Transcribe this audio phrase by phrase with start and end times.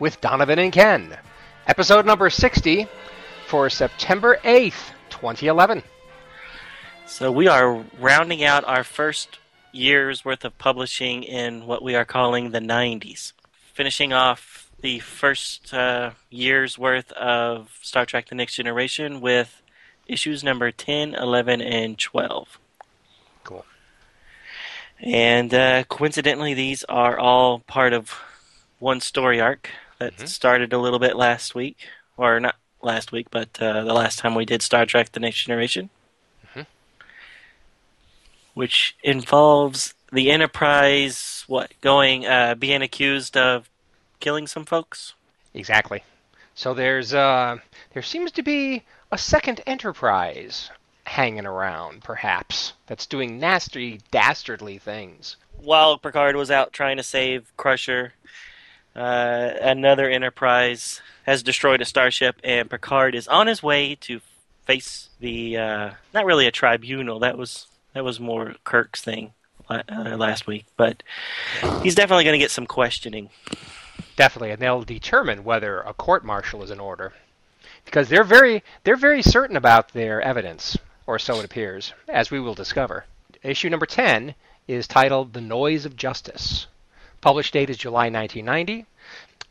[0.00, 1.16] with Donovan and Ken.
[1.66, 2.88] Episode number 60
[3.46, 5.82] for September 8th, 2011.
[7.06, 9.38] So we are rounding out our first
[9.72, 13.34] year's worth of publishing in what we are calling the 90s.
[13.74, 19.60] Finishing off the first uh, year's worth of Star Trek The Next Generation with
[20.06, 22.58] issues number 10, 11, and 12.
[23.44, 23.66] Cool.
[24.98, 28.18] And uh, coincidentally, these are all part of
[28.78, 29.68] one story arc
[30.00, 30.28] that Mhm.
[30.28, 31.78] started a little bit last week,
[32.16, 35.44] or not last week, but uh, the last time we did Star Trek: The Next
[35.44, 35.90] Generation,
[36.56, 36.66] Mhm.
[38.54, 43.68] which involves the Enterprise, what going uh, being accused of
[44.18, 45.14] killing some folks.
[45.54, 46.02] Exactly.
[46.54, 47.58] So there's uh
[47.92, 50.70] there seems to be a second Enterprise
[51.04, 55.36] hanging around, perhaps, that's doing nasty, dastardly things.
[55.56, 58.14] While Picard was out trying to save Crusher,
[58.94, 64.20] uh, another Enterprise has destroyed a starship, and Picard is on his way to
[64.64, 67.20] face the uh, not really a tribunal.
[67.20, 69.32] That was that was more Kirk's thing
[69.68, 69.82] uh,
[70.16, 71.02] last week, but
[71.82, 73.30] he's definitely going to get some questioning.
[74.16, 77.12] Definitely, and they'll determine whether a court martial is in order.
[77.84, 82.40] Because they're very they're very certain about their evidence, or so it appears, as we
[82.40, 83.04] will discover.
[83.42, 84.34] Issue number 10
[84.68, 86.66] is titled The Noise of Justice.
[87.20, 88.86] Published date is July 1990.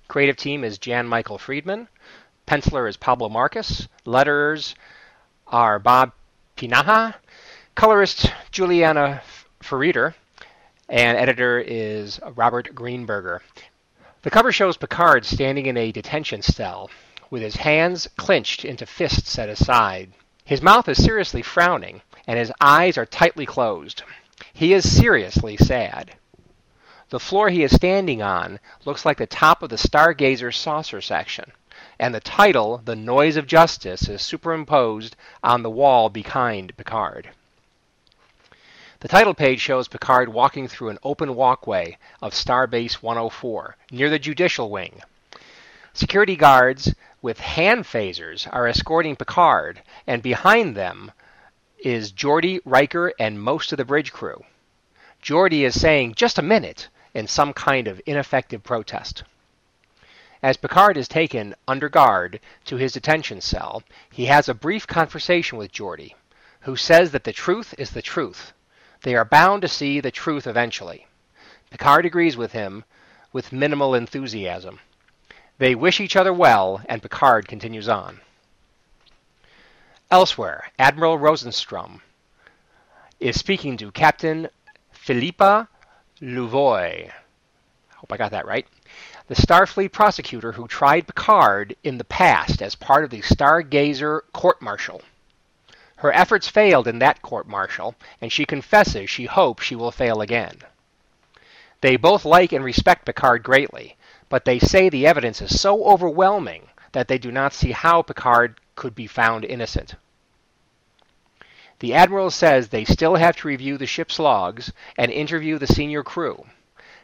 [0.08, 1.88] Creative team is Jan Michael Friedman.
[2.48, 3.88] Penciler is Pablo Marcos.
[4.08, 4.74] Letterers
[5.46, 6.12] are Bob
[6.58, 7.14] Pinaha.
[7.76, 9.22] Colorist Julianna
[9.62, 10.16] Ferriter.
[10.90, 13.42] And editor is Robert Greenberger.
[14.24, 16.90] The cover shows Picard standing in a detention cell
[17.30, 20.12] with his hands clenched into fists at his side.
[20.44, 24.02] His mouth is seriously frowning, and his eyes are tightly closed.
[24.54, 26.16] He is seriously sad.
[27.12, 31.52] The floor he is standing on looks like the top of the Stargazer saucer section,
[31.98, 37.32] and the title, The Noise of Justice, is superimposed on the wall behind Picard.
[39.00, 44.20] The title page shows Picard walking through an open walkway of Starbase 104 near the
[44.20, 45.02] judicial wing.
[45.94, 46.94] Security guards
[47.24, 51.12] with hand phasers are escorting Picard, and behind them
[51.80, 54.46] is Geordi, Riker, and most of the bridge crew.
[55.24, 56.88] Geordi is saying, just a minute,
[57.20, 59.24] in some kind of ineffective protest.
[60.42, 65.58] As Picard is taken under guard to his detention cell, he has a brief conversation
[65.58, 66.16] with Geordi,
[66.62, 68.54] who says that the truth is the truth.
[69.02, 71.08] They are bound to see the truth eventually.
[71.70, 72.86] Picard agrees with him
[73.34, 74.80] with minimal enthusiasm.
[75.58, 78.22] They wish each other well, and Picard continues on.
[80.10, 82.00] Elsewhere, Admiral Rosenstrom
[83.20, 84.48] is speaking to Captain
[84.92, 85.68] Philippa
[86.22, 87.10] Louvois.
[87.96, 88.68] Hope I got that right.
[89.28, 94.62] The Starfleet prosecutor who tried Picard in the past as part of the Stargazer court
[94.62, 95.02] martial.
[95.98, 100.22] Her efforts failed in that court martial, and she confesses she hopes she will fail
[100.22, 100.58] again.
[101.82, 103.96] They both like and respect Picard greatly,
[104.28, 108.60] but they say the evidence is so overwhelming that they do not see how Picard
[108.76, 109.96] could be found innocent.
[111.80, 116.04] The Admiral says they still have to review the ship's logs and interview the senior
[116.04, 116.46] crew.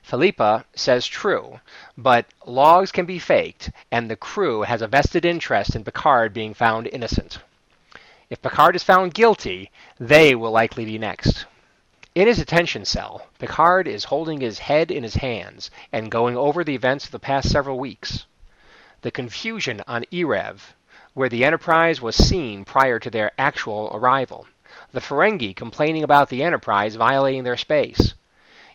[0.03, 1.61] Philippa says true,
[1.97, 6.53] but logs can be faked, and the crew has a vested interest in Picard being
[6.53, 7.39] found innocent.
[8.29, 11.45] If Picard is found guilty, they will likely be next.
[12.13, 16.65] In his detention cell, Picard is holding his head in his hands and going over
[16.65, 18.25] the events of the past several weeks.
[19.03, 20.73] The confusion on Erev,
[21.13, 24.47] where the Enterprise was seen prior to their actual arrival.
[24.91, 28.13] The Ferengi complaining about the Enterprise violating their space.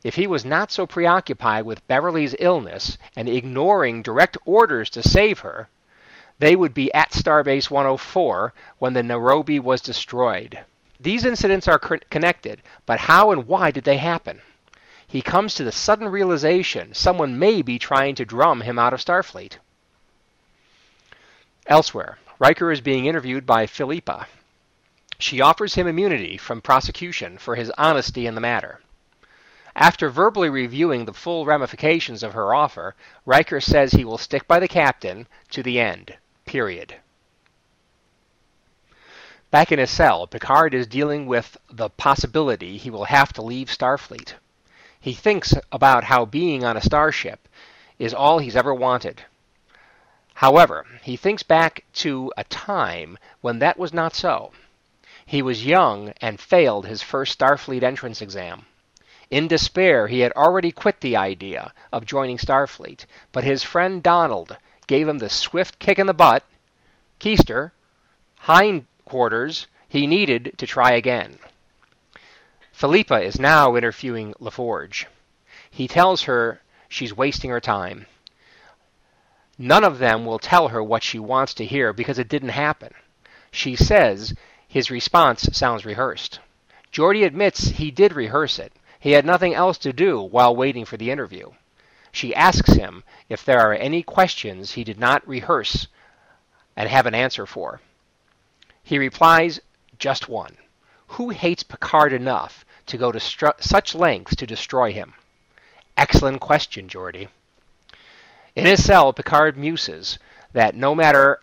[0.02, 5.40] If he was not so preoccupied with Beverly's illness and ignoring direct orders to save
[5.40, 5.68] her,
[6.38, 10.58] they would be at Starbase 104 when the Nairobi was destroyed.
[10.98, 14.40] These incidents are co- connected, but how and why did they happen?
[15.06, 19.00] He comes to the sudden realization someone may be trying to drum him out of
[19.00, 19.58] Starfleet.
[21.66, 24.26] Elsewhere, Riker is being interviewed by Philippa.
[25.22, 28.80] She offers him immunity from prosecution for his honesty in the matter.
[29.76, 32.96] After verbally reviewing the full ramifications of her offer,
[33.26, 36.16] Riker says he will stick by the captain to the end.
[36.46, 36.96] Period.
[39.50, 43.68] Back in his cell, Picard is dealing with the possibility he will have to leave
[43.68, 44.32] Starfleet.
[44.98, 47.46] He thinks about how being on a starship
[47.98, 49.22] is all he's ever wanted.
[50.32, 54.52] However, he thinks back to a time when that was not so.
[55.30, 58.66] He was young and failed his first Starfleet entrance exam.
[59.30, 64.56] In despair, he had already quit the idea of joining Starfleet, but his friend Donald
[64.88, 66.42] gave him the swift kick in the butt,
[67.20, 67.70] keister,
[68.40, 71.38] hindquarters he needed to try again.
[72.72, 75.04] Philippa is now interviewing LaForge.
[75.70, 78.06] He tells her she's wasting her time.
[79.56, 82.92] None of them will tell her what she wants to hear because it didn't happen.
[83.52, 84.34] She says
[84.70, 86.38] his response sounds rehearsed.
[86.92, 88.72] Geordi admits he did rehearse it.
[89.00, 91.50] He had nothing else to do while waiting for the interview.
[92.12, 95.88] She asks him if there are any questions he did not rehearse
[96.76, 97.80] and have an answer for.
[98.84, 99.58] He replies,
[99.98, 100.56] just one.
[101.08, 105.14] Who hates Picard enough to go to stru- such lengths to destroy him?
[105.96, 107.26] Excellent question, Geordi.
[108.54, 110.20] In his cell, Picard muses
[110.52, 111.40] that no matter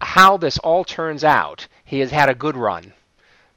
[0.00, 2.92] how this all turns out, he has had a good run.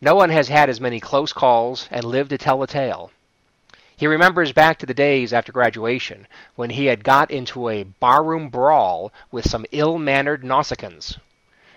[0.02, 3.12] No one has had as many close calls and lived to tell the tale.
[3.96, 6.26] He remembers back to the days after graduation
[6.56, 11.20] when he had got into a barroom brawl with some ill mannered Nausicaans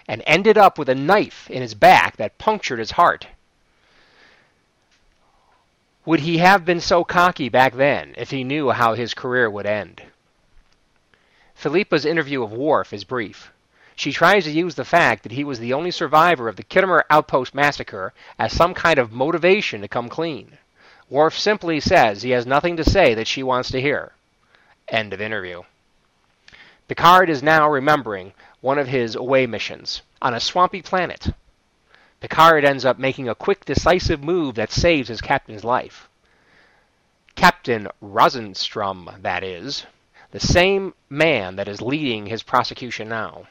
[0.08, 3.26] and ended up with a knife in his back that punctured his heart.
[6.06, 9.66] Would he have been so cocky back then if he knew how his career would
[9.66, 10.04] end?
[11.54, 13.52] Philippa's interview of Worf is brief.
[13.98, 17.04] She tries to use the fact that he was the only survivor of the Khitomer
[17.08, 20.58] Outpost massacre as some kind of motivation to come clean.
[21.08, 24.12] Worf simply says he has nothing to say that she wants to hear.
[24.88, 25.62] End of interview.
[26.88, 31.28] Picard is now remembering one of his away missions on a swampy planet.
[32.20, 36.06] Picard ends up making a quick, decisive move that saves his captain's life.
[37.34, 39.86] Captain Rosenstrom, that is,
[40.32, 43.46] the same man that is leading his prosecution now.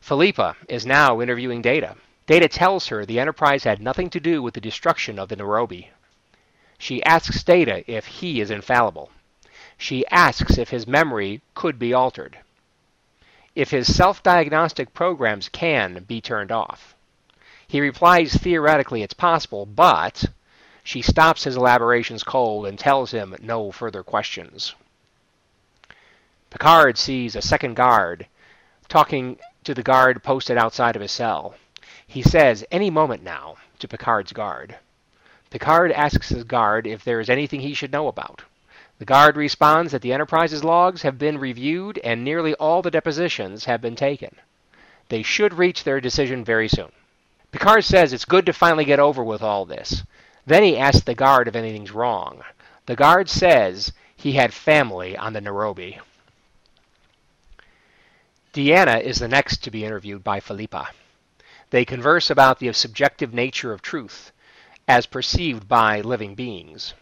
[0.00, 1.96] Philippa is now interviewing Data.
[2.26, 5.90] Data tells her the Enterprise had nothing to do with the destruction of the Nairobi.
[6.78, 9.10] She asks Data if he is infallible.
[9.76, 12.38] She asks if his memory could be altered.
[13.54, 16.94] If his self diagnostic programs can be turned off.
[17.68, 20.24] He replies theoretically it's possible, but
[20.82, 24.74] she stops his elaborations cold and tells him no further questions.
[26.48, 28.26] Picard sees a second guard
[28.88, 31.54] talking to the guard posted outside of his cell.
[32.06, 34.76] He says, Any moment now, to Picard's guard.
[35.50, 38.42] Picard asks his guard if there is anything he should know about.
[38.98, 43.64] The guard responds that the Enterprise's logs have been reviewed and nearly all the depositions
[43.64, 44.36] have been taken.
[45.08, 46.92] They should reach their decision very soon.
[47.50, 50.04] Picard says it's good to finally get over with all this.
[50.46, 52.42] Then he asks the guard if anything's wrong.
[52.86, 55.98] The guard says he had family on the Nairobi.
[58.52, 60.88] Deanna is the next to be interviewed by Philippa.
[61.70, 64.32] They converse about the subjective nature of truth
[64.88, 66.94] as perceived by living beings.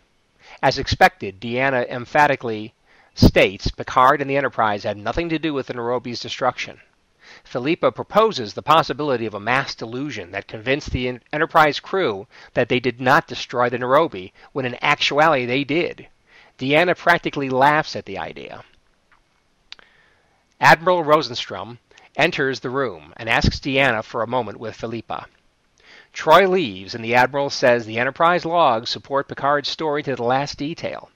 [0.63, 2.75] As expected, Deanna emphatically
[3.15, 6.83] states Picard and the Enterprise had nothing to do with the Nairobi's destruction.
[7.45, 12.79] Philippa proposes the possibility of a mass delusion that convinced the Enterprise crew that they
[12.79, 16.09] did not destroy the Nairobi, when in actuality they did.
[16.59, 18.65] Deanna practically laughs at the idea.
[20.61, 21.79] Admiral Rosenstrom
[22.17, 25.27] enters the room and asks Deanna for a moment with Philippa.
[26.13, 30.59] Troi leaves, and the Admiral says the Enterprise logs support Picard's story to the last
[30.59, 31.11] detail.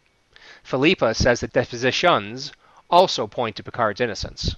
[0.62, 2.52] Philippa says that depositions
[2.88, 4.54] also point to Picard's innocence.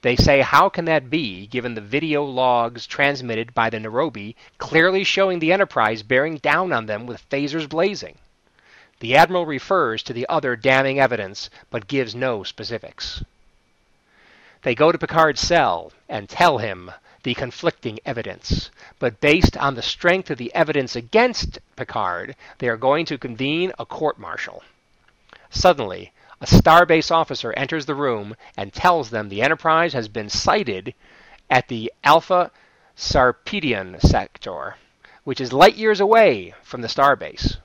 [0.00, 5.04] They say, how can that be, given the video logs transmitted by the Nairobi clearly
[5.04, 8.16] showing the Enterprise bearing down on them with phasers blazing?
[9.00, 13.22] The Admiral refers to the other damning evidence, but gives no specifics.
[14.62, 16.90] They go to Picard's cell and tell him
[17.22, 18.70] the conflicting evidence.
[18.98, 23.72] But based on the strength of the evidence against Picard, they are going to convene
[23.78, 24.62] a court martial.
[25.50, 30.94] Suddenly, a starbase officer enters the room and tells them the Enterprise has been sighted
[31.50, 32.50] at the Alpha
[32.96, 34.76] Sarpedian sector,
[35.24, 37.58] which is light years away from the starbase.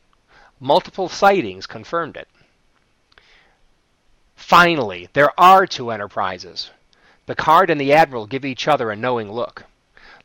[0.59, 2.27] Multiple sightings confirmed it.
[4.35, 6.71] Finally, there are two Enterprises.
[7.25, 9.63] Picard and the Admiral give each other a knowing look.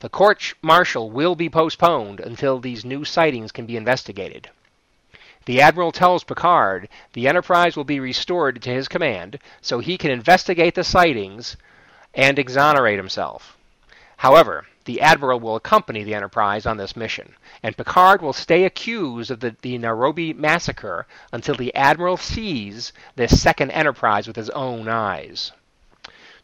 [0.01, 4.51] The court martial will be postponed until these new sightings can be investigated.
[5.45, 10.11] The Admiral tells Picard the Enterprise will be restored to his command so he can
[10.11, 11.57] investigate the sightings
[12.15, 13.57] and exonerate himself.
[14.17, 19.31] However, the Admiral will accompany the Enterprise on this mission, and Picard will stay accused
[19.31, 24.89] of the, the Nairobi massacre until the Admiral sees this second Enterprise with his own
[24.89, 25.53] eyes.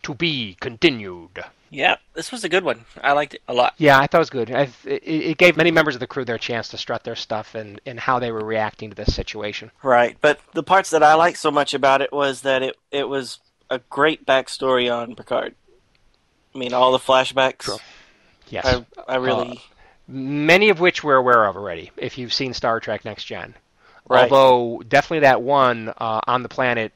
[0.04, 1.44] To be continued.
[1.70, 2.84] Yeah, this was a good one.
[3.02, 3.74] I liked it a lot.
[3.78, 4.50] Yeah, I thought it was good.
[4.52, 7.56] I, it, it gave many members of the crew their chance to strut their stuff
[7.56, 9.72] and, and how they were reacting to this situation.
[9.82, 13.08] Right, but the parts that I liked so much about it was that it it
[13.08, 15.54] was a great backstory on Picard.
[16.54, 17.58] I mean, all the flashbacks.
[17.60, 17.78] True.
[18.48, 18.66] Yes.
[18.66, 19.52] I, I really.
[19.52, 19.60] Uh,
[20.06, 23.54] many of which we're aware of already, if you've seen Star Trek Next Gen.
[24.08, 24.30] Right.
[24.30, 26.92] Although, definitely that one uh, on the planet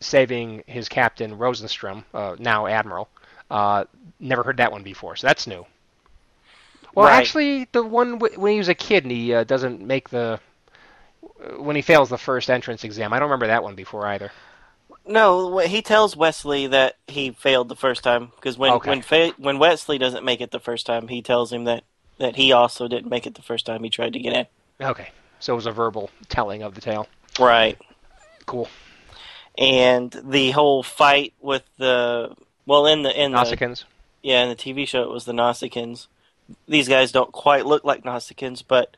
[0.00, 3.08] saving his captain, Rosenstrom, uh, now Admiral,
[3.50, 3.84] uh,
[4.20, 5.66] never heard that one before, so that's new.
[6.94, 7.18] Well, Right.
[7.18, 10.40] actually, the one w- when he was a kid and he uh, doesn't make the.
[11.58, 13.12] When he fails the first entrance exam.
[13.12, 14.32] I don't remember that one before either.
[15.06, 18.90] No, he tells Wesley that he failed the first time because when Okay.
[18.90, 21.84] when fa- when Wesley doesn't make it the first time, he tells him that
[22.18, 24.46] that he also didn't make it the first time he tried to get in.
[24.86, 25.10] Okay.
[25.38, 27.06] So it was a verbal telling of the tale.
[27.38, 27.78] Right.
[28.46, 28.68] Cool.
[29.58, 32.34] And the whole fight with the
[32.64, 33.84] well in the in the Nausicaans.
[34.22, 36.06] yeah in the TV show it was the Nausicaans.
[36.68, 38.96] These guys don't quite look like Nausicaans, but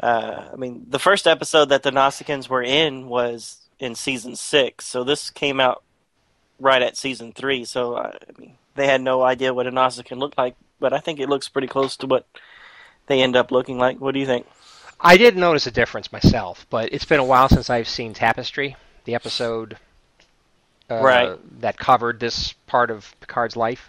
[0.00, 4.84] uh, I mean the first episode that the Nausicaans were in was in season six,
[4.84, 5.84] so this came out
[6.58, 7.64] right at season three.
[7.64, 10.98] So uh, I mean they had no idea what a Nausicaan looked like, but I
[10.98, 12.26] think it looks pretty close to what
[13.06, 14.00] they end up looking like.
[14.00, 14.46] What do you think?
[15.00, 18.76] I did notice a difference myself, but it's been a while since I've seen Tapestry,
[19.08, 19.78] the episode
[20.90, 21.60] uh, Right.
[21.62, 23.88] that covered this part of Picard's life.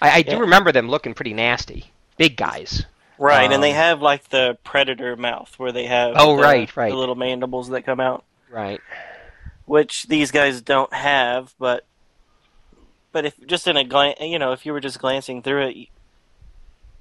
[0.00, 0.38] I, I do Yeah.
[0.38, 2.84] remember them looking pretty nasty, big guys.
[3.18, 6.76] Right, and they Um, have like the predator mouth where they have Oh, the, right,
[6.76, 6.90] right.
[6.90, 8.24] the little mandibles that come out.
[8.48, 8.80] Right.
[9.66, 11.52] which these guys don't have.
[11.58, 11.84] But
[13.12, 15.88] but if just in a glance, you know, if you were just glancing through it,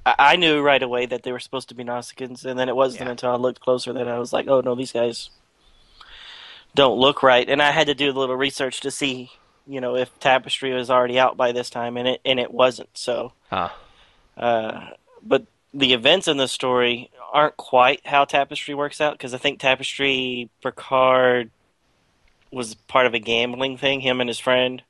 [0.08, 2.76] I, I knew right away that they were supposed to be Nausicaans, and then it
[2.76, 3.12] wasn't Yeah.
[3.12, 5.30] until I looked closer that I was like, oh no, these guys
[6.78, 7.50] don't look right.
[7.50, 9.32] And I had to do a little research to see,
[9.66, 12.90] you know, if Tapestry was already out by this time, and it and it wasn't.
[12.98, 13.70] So, Huh.
[14.38, 14.92] uh,
[15.22, 19.60] but the events in the story aren't quite how Tapestry works out because I think
[19.60, 21.50] Tapestry Picard
[22.52, 24.00] was part of a gambling thing.
[24.00, 24.82] Him and his friend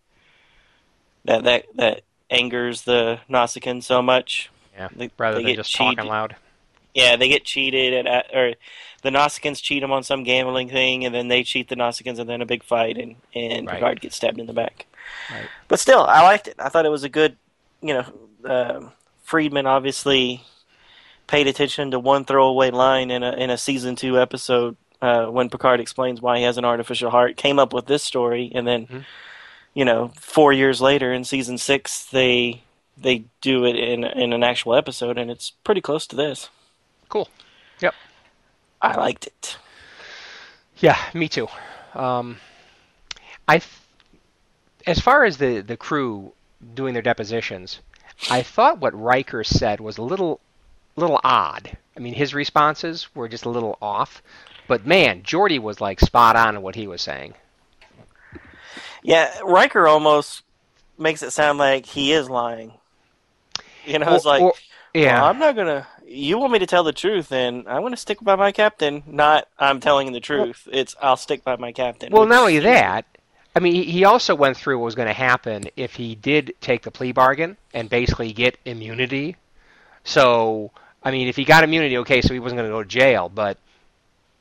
[1.26, 4.50] that that that angers the Nausicaan so much.
[4.76, 4.90] Yeah.
[4.96, 5.98] They- Rather they than just cheated.
[5.98, 6.36] talking loud.
[6.94, 8.54] Yeah, they get cheated at or
[9.08, 12.30] the Nausicaans cheat them on some gambling thing, and then they cheat the Nausicaans, and
[12.30, 13.76] then a big fight, and and Right.
[13.76, 14.86] Picard gets stabbed in the back.
[15.32, 15.48] Right.
[15.68, 16.56] But still, I liked it.
[16.60, 17.38] I thought it was a good,
[17.82, 18.06] you know,
[18.46, 18.92] um
[19.24, 20.44] Friedman obviously
[21.28, 25.50] paid attention to one throwaway line in a in a season two episode uh, when
[25.50, 27.36] Picard explains why he has an artificial heart.
[27.38, 29.06] Came up with this story, and then, Mhm.
[29.74, 32.62] you know, four years later in season six, they
[32.98, 36.50] they do it in in an actual episode, and it's pretty close to this.
[37.10, 37.28] Cool.
[37.80, 37.94] Yep.
[38.82, 39.58] I liked it.
[40.78, 41.48] Yeah, me too.
[41.96, 42.38] Um,
[43.48, 43.72] I, th-
[44.86, 46.34] as far as the the crew
[46.76, 47.80] doing their depositions,
[48.30, 50.40] I thought what Riker said was a little,
[50.96, 51.76] little odd.
[51.96, 54.22] I mean, his responses were just a little off.
[54.68, 57.34] But man, Geordi was like spot on in what he was saying.
[59.04, 60.44] Yeah, Riker almost
[60.98, 62.74] makes it sound like he is lying.
[63.86, 64.54] You know, it's Or- like, or-
[64.94, 65.88] yeah, well, I'm not gonna.
[66.10, 69.04] You want me to tell the truth, and I'm gonna stick by my captain.
[69.06, 70.68] Not I'm telling the truth.
[70.72, 72.12] It's I'll stick by my captain.
[72.14, 73.06] Well, not only that,
[73.56, 76.54] I mean, he- he also went through what was going to happen if he did
[76.62, 79.36] take the plea bargain and basically get immunity.
[80.04, 80.72] So,
[81.04, 83.30] I mean, if he got immunity, okay, so he wasn't going to go to jail,
[83.34, 83.58] but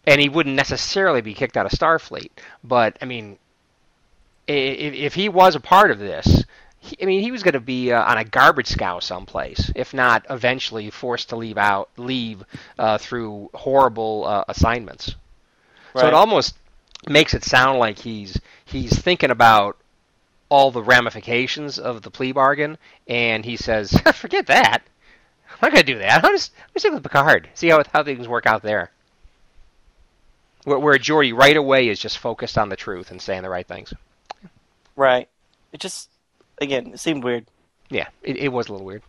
[0.06, 2.30] and he wouldn't necessarily be kicked out of Starfleet.
[2.62, 3.38] But I mean,
[4.46, 6.44] if, if he was a part of this,
[6.86, 9.92] he, I mean, he was going to be uh, on a garbage scow someplace, if
[9.92, 12.44] not eventually forced to leave out, leave
[12.78, 15.14] uh, through horrible uh, assignments.
[15.96, 16.56] So it almost
[17.08, 19.78] makes it sound like he's he's thinking about
[20.48, 22.78] all the ramifications of the plea bargain,
[23.08, 24.82] and he says, "Forget that.
[25.50, 26.24] I'm not going to do that.
[26.24, 27.48] I'm just I'm stick with Picard.
[27.54, 28.90] See how how things work out there."
[30.64, 33.66] Where, where Geordi right away is just focused on the truth and saying the right
[33.66, 33.94] things.
[34.96, 35.28] right.
[35.72, 36.10] It just
[36.60, 37.46] again, it seemed weird.
[37.90, 39.02] Yeah, it, it was a little weird.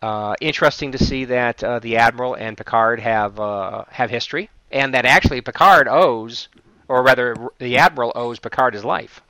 [0.00, 4.94] Uh, interesting to see that uh, the admiral and Picard have uh, have history, and
[4.94, 6.48] that actually Picard owes,
[6.86, 9.20] or rather, the admiral owes Picard his life.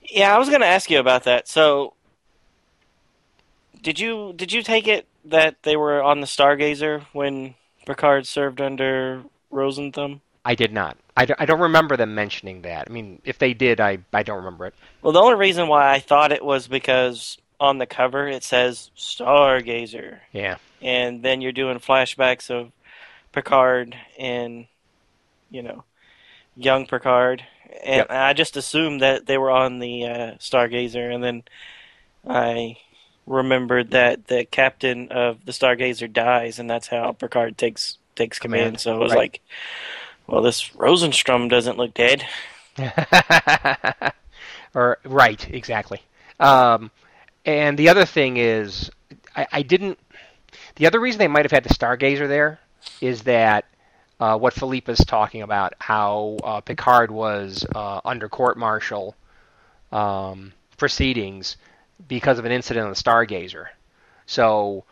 [0.00, 1.48] Yeah, I was gonna ask you about that.
[1.48, 1.92] So,
[3.82, 8.62] did you did you take it that they were on the Stargazer when Picard served
[8.62, 10.20] under Rosenstrom?
[10.46, 10.96] I did not.
[11.16, 12.88] I, d- I don't remember them mentioning that.
[12.88, 14.74] I mean, if they did, I, I don't remember it.
[15.02, 18.90] Well, the only reason why I thought it was because on the cover it says
[18.96, 20.56] Stargazer, Yeah.
[20.82, 22.72] and then you're doing flashbacks of
[23.32, 24.66] Picard and
[25.50, 25.84] you know
[26.56, 27.44] young Picard,
[27.84, 28.10] and Yep.
[28.10, 31.42] I just assumed that they were on the uh, Stargazer, and then
[32.28, 32.78] I
[33.26, 38.78] remembered that the captain of the Stargazer dies, and that's how Picard takes takes command.
[38.78, 39.18] Command, So it was right.
[39.18, 39.40] like,
[40.26, 42.26] well, this Rosenstrom doesn't look dead.
[44.74, 46.00] or right, exactly.
[46.40, 46.90] Um,
[47.44, 48.90] and the other thing is,
[49.36, 49.98] I, I didn't.
[50.76, 52.58] The other reason they might have had the Stargazer there
[53.00, 53.66] is that
[54.18, 59.14] uh, what Philippe is talking about, how uh, Picard was uh, under court-martial
[59.92, 61.56] um, proceedings
[62.08, 63.66] because of an incident on the Stargazer.
[64.26, 64.84] So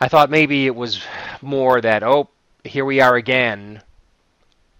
[0.00, 1.02] I thought maybe it was
[1.42, 2.28] more that oh,
[2.64, 3.82] here we are again,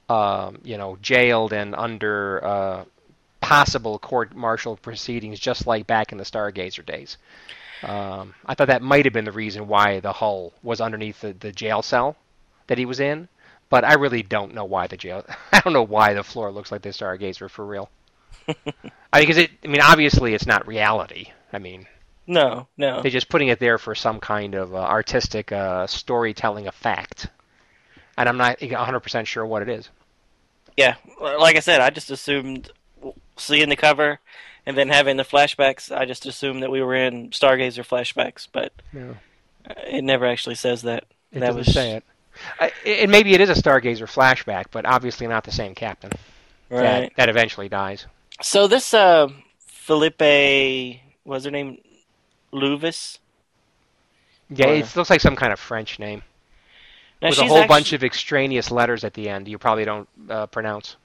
[0.09, 2.85] um, you know, jailed and under uh,
[3.41, 7.17] possible court-martial proceedings, just like back in the Stargazer days.
[7.83, 11.33] Um, I thought that might have been the reason why the hull was underneath the,
[11.35, 12.17] the jail cell
[12.67, 13.29] that he was in,
[13.69, 15.25] but I really don't know why the jail.
[15.53, 17.91] I don't know why the floor looks like the Stargazer for real.
[19.13, 19.51] I because it.
[19.65, 21.33] I mean, obviously, it's not reality.
[21.53, 21.87] I mean,
[22.27, 23.03] No, no.
[23.03, 27.29] they're just putting it there for some kind of uh, artistic uh, storytelling effect,
[28.17, 29.89] and I'm not 100% sure what it is.
[30.77, 32.71] Yeah, like I said, I just assumed
[33.37, 34.19] seeing the cover
[34.67, 35.95] and then having the flashbacks.
[35.97, 39.17] I just assumed that we were in Stargazer flashbacks, but No.
[39.87, 41.05] it never actually says that.
[41.33, 42.05] It that doesn't was say it.
[42.59, 46.11] I, and maybe it is a Stargazer flashback, but obviously not the same captain
[46.71, 46.83] right.
[46.83, 48.07] that, that eventually dies.
[48.43, 49.29] So this uh,
[49.67, 51.79] Felipe, what's her name,
[52.53, 53.19] Louvis?
[54.51, 56.23] Yeah, Or- it looks like some kind of French name
[57.25, 60.09] Now with a whole actu- bunch of extraneous letters at the end you probably don't
[60.29, 60.97] uh, pronounce.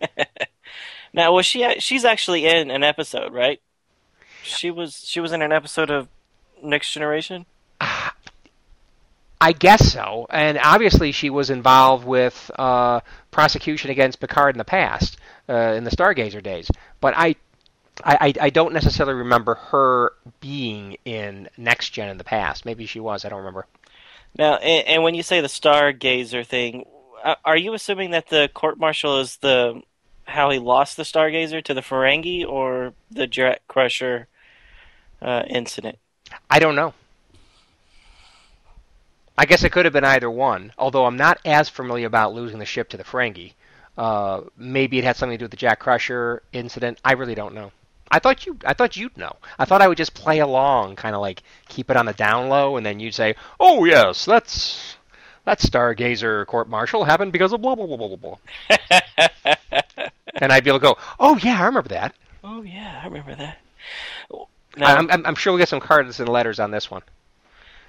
[1.14, 1.66] Now, was she?
[1.80, 3.60] She's actually in an episode, right?
[4.42, 5.02] She was.
[5.06, 6.06] She was in an episode of
[6.62, 7.46] Next Generation.
[9.40, 14.64] I guess so, and obviously she was involved with uh, prosecution against Picard in the
[14.64, 15.16] past,
[15.48, 16.68] uh, in the Stargazer days.
[17.00, 17.36] But I,
[18.04, 22.64] I- I don't necessarily remember her being in Next Gen in the past.
[22.66, 23.24] Maybe she was.
[23.24, 23.66] I don't remember.
[24.36, 26.84] Now, and, and when you say the Stargazer thing,
[27.22, 29.82] uh, are you assuming that the court martial is the
[30.24, 34.28] how he lost the Stargazer to the Ferengi, or the Jack Crusher
[35.22, 35.98] uh, incident?
[36.50, 36.92] I don't know.
[39.36, 40.72] I guess it could have been either one.
[40.76, 43.54] Although I'm not as familiar about losing the ship to the Ferengi.
[43.96, 46.98] Uh, maybe it had something to do with the Jack Crusher incident.
[47.04, 47.72] I really don't know.
[48.10, 48.58] I thought you.
[48.64, 49.36] I thought you'd know.
[49.58, 52.48] I thought I would just play along, kind of like keep it on the down
[52.48, 54.96] low, and then you'd say, "Oh yes, that's
[55.44, 58.36] that Stargazer court martial happened because of blah blah blah blah blah blah,"
[60.36, 63.34] and I'd be able to go, "Oh yeah, I remember that." oh yeah, I remember
[63.36, 63.58] that.
[64.76, 67.02] Now, I'm, I'm, I'm sure we'll get some cards and letters on this one.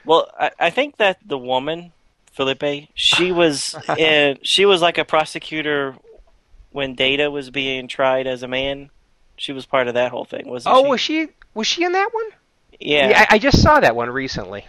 [0.06, 1.92] Well, I, I think that the woman,
[2.32, 5.96] Felipe, she was in, she was like a prosecutor
[6.72, 8.90] when Data was being tried as a man.
[9.40, 10.86] She was part of that whole thing, wasn't Oh, she?
[10.86, 11.28] Oh, was she?
[11.56, 12.26] Was she in that one?
[12.80, 13.26] yeah.
[13.30, 14.66] I, I just saw that one recently.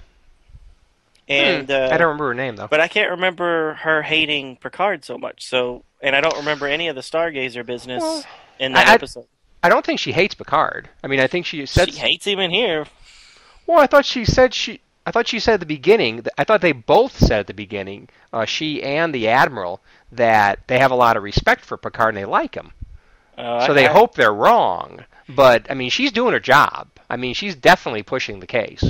[1.28, 1.72] and Hmm.
[1.72, 2.66] uh, I don't remember her name though.
[2.68, 5.46] but I can't remember her hating Picard so much.
[5.46, 8.24] So, and I don't remember any of the Stargazer business Well,
[8.58, 9.26] in that I- I- episode.
[9.62, 10.88] I don't think she hates Picard.
[11.04, 11.92] I mean, I think she said.
[11.92, 12.86] she hates him in here.
[13.66, 14.80] well, I thought she said she.
[15.06, 16.24] I thought she said at the beginning.
[16.38, 19.80] I thought they both said at the beginning, uh, she and the admiral,
[20.12, 22.72] that they have a lot of respect for Picard and they like him.
[23.40, 25.04] Uh, So I- they I- hope they're wrong.
[25.28, 26.88] But I mean, she's doing her job.
[27.08, 28.82] I mean, she's definitely pushing the case.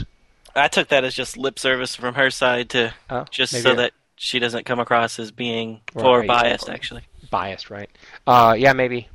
[0.57, 3.75] I took that as just lip service from her side to Oh, just so I-
[3.75, 7.03] that she doesn't come across as being or biased, actually.
[7.31, 7.89] biased, right?
[8.27, 9.09] Uh, yeah, maybe,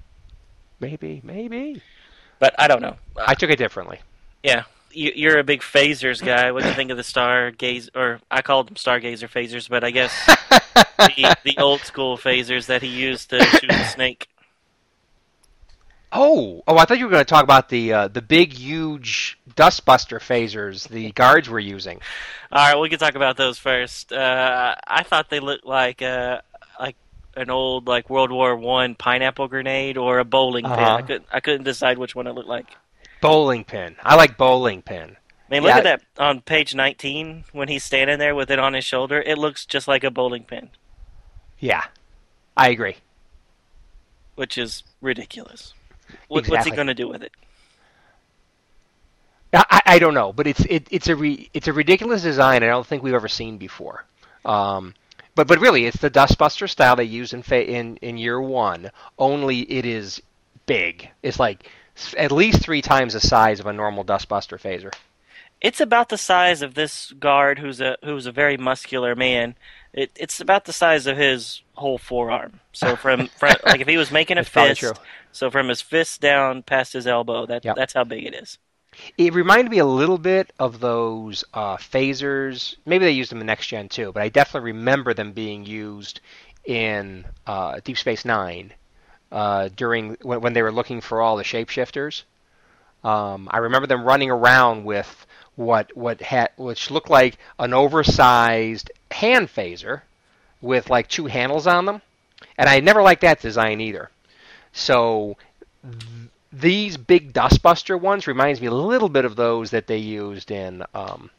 [0.79, 1.81] maybe, maybe.
[2.39, 2.95] But I don't know.
[3.17, 3.99] I took it differently.
[4.43, 6.51] Yeah, you, you're a big phasers guy.
[6.51, 7.89] What do you think of the stargaze?
[7.95, 10.11] Or I called them stargazer phasers, but I guess
[10.97, 14.27] the, the old school phasers that he used to shoot the snake.
[16.17, 16.77] Oh, oh!
[16.77, 20.87] I thought you were going to talk about the uh, the big, huge dustbuster phasers
[20.87, 21.99] the guards were using.
[22.51, 24.13] All right, we can talk about those first.
[24.13, 26.39] Uh, I thought they looked like uh,
[26.79, 26.95] like
[27.35, 30.71] an old like World War One pineapple grenade or a bowling pin.
[30.73, 30.95] Uh-huh.
[30.95, 32.67] I couldn't I couldn't decide which one it looked like.
[33.19, 33.97] Bowling pin.
[34.01, 35.17] I like bowling pin.
[35.49, 35.77] I mean, look Yeah.
[35.79, 39.21] at that on page 19 when he's standing there with it on his shoulder.
[39.21, 40.69] It looks just like a bowling pin,
[41.59, 41.83] Yeah,
[42.57, 42.95] I agree.
[44.35, 45.73] which is ridiculous.
[46.27, 47.31] What, What's he going to do with it?
[49.53, 52.63] I, I- I don't know, but it's it, it's a re, it's a ridiculous design
[52.63, 54.03] I don't think we've ever seen before.
[54.43, 54.93] Um,
[55.35, 58.91] but but really, it's the Dustbuster style they use in fa- in in year one.
[59.17, 60.21] Only it is
[60.65, 61.09] big.
[61.23, 61.69] It's like
[62.17, 64.93] at least three times the size of a normal Dustbuster phaser.
[65.61, 69.55] It's about the size of this guard, who's a who's a very muscular man.
[69.95, 72.59] It, it's about the size of his whole forearm.
[72.73, 74.93] So from, from like if he was making a fist, true.
[75.31, 77.75] so from his fist down past his elbow, that Yep.
[77.75, 78.59] that's how big it is.
[79.17, 82.75] It reminded me a little bit of those uh, phasers.
[82.85, 86.21] Maybe they used them in Next Gen too, but I definitely remember them being used
[86.65, 88.73] in uh, Deep Space Nine
[89.31, 92.23] uh, during when, when they were looking for all the shapeshifters.
[93.03, 95.25] Um, I remember them running around with
[95.55, 100.01] what what had which looked like an oversized hand phaser
[100.61, 102.01] with like two handles on them,
[102.57, 104.09] and I never liked that design either.
[104.73, 105.37] So
[106.51, 110.83] these big dustbuster ones reminds me a little bit of those that they used in
[110.93, 111.29] um,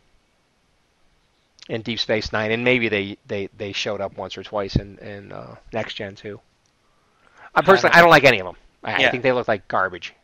[1.69, 4.99] in Deep Space Nine, and maybe they, they, they showed up once or twice in
[4.99, 6.41] in uh, Next Gen too.
[7.55, 8.57] I personally, I don't like any of them.
[8.85, 10.15] I, I think they look like garbage.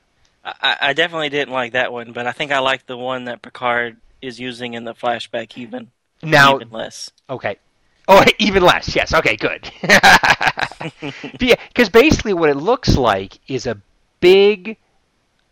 [0.44, 3.42] I, I definitely didn't like that one, but I think I like the one that
[3.42, 5.90] Picard is using in the flashback even
[6.22, 7.10] Now, even less.
[7.30, 7.56] okay.
[8.08, 8.94] Oh, even less.
[8.94, 9.14] Yes.
[9.14, 9.36] Okay.
[9.36, 9.70] Good.
[11.38, 13.80] Because basically, what it looks like is a
[14.20, 14.76] big,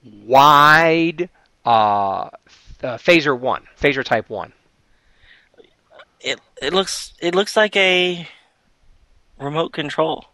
[0.03, 1.29] wide
[1.65, 2.31] uh, uh,
[2.83, 4.53] phaser one, phaser type one.
[6.21, 8.29] It it looks it looks like a
[9.39, 10.27] remote control.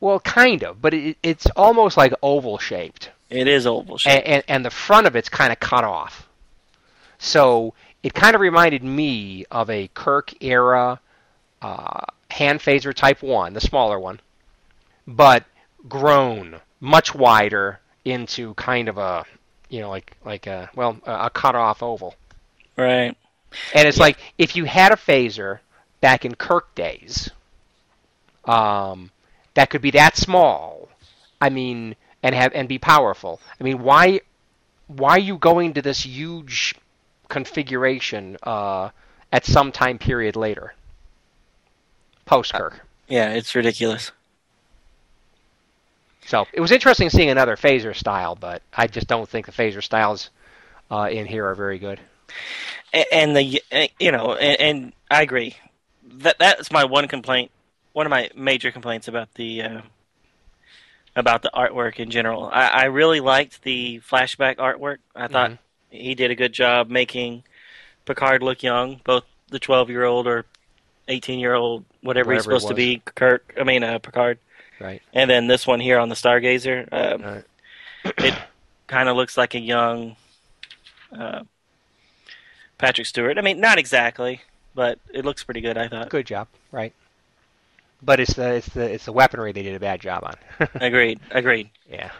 [0.00, 4.44] Well, kind of, but it, it's almost like oval shaped, It is oval and, and,
[4.48, 6.28] and the front of it's kind of cut off.
[7.18, 11.00] So it kind of reminded me of a Kirk era
[11.60, 14.20] uh, hand phaser Type One, the smaller one,
[15.06, 15.44] but
[15.88, 19.24] grown much wider into kind of a,
[19.68, 22.14] you know, like like a well a a cut off oval.
[22.76, 23.16] Right.
[23.74, 25.58] And it's like if you had a phaser
[26.00, 27.30] back in Kirk days,
[28.44, 29.10] um,
[29.54, 30.88] that could be that small.
[31.40, 33.40] I mean, and have and be powerful.
[33.60, 34.20] I mean, why
[34.86, 36.74] why are you going to this huge
[37.28, 38.90] configuration uh,
[39.32, 40.74] at some time period later,
[42.24, 42.80] post Kirk?
[43.06, 44.12] Yeah, it's ridiculous.
[46.26, 49.82] So it was interesting seeing another phaser style, but I just don't think the phaser
[49.82, 50.28] styles
[50.90, 52.00] uh, in here are very good.
[53.12, 55.56] And the uh, you know, and, and I agree.
[56.18, 57.50] That that's my one complaint.
[57.92, 59.80] One of my major complaints about the uh,
[61.18, 62.48] about the artwork in general.
[62.52, 64.98] I, I really liked the flashback artwork.
[65.14, 65.58] I thought Mhm.
[65.90, 67.44] he did a good job making
[68.06, 70.44] Picard look young, both the twelve year old or
[71.08, 73.02] eighteen year old, whatever, he's Whatever it supposed to be.
[73.14, 74.38] Kirk, I mean uh, Picard,
[74.80, 75.02] Right.
[75.12, 76.88] and then this one here on the Stargazer.
[76.92, 77.44] Um, Right.
[78.18, 78.34] it
[78.86, 80.16] kind of looks like a young
[81.18, 81.42] uh,
[82.78, 83.38] Patrick Stewart.
[83.38, 84.42] I mean, not exactly,
[84.74, 85.76] but it looks pretty good.
[85.76, 86.08] I thought.
[86.10, 86.48] Good job.
[86.70, 86.92] Right.
[88.02, 90.68] But it's the it's the it's the weaponry they did a bad job on.
[90.80, 91.20] Agreed.
[91.30, 91.70] Agreed.
[91.90, 92.10] yeah.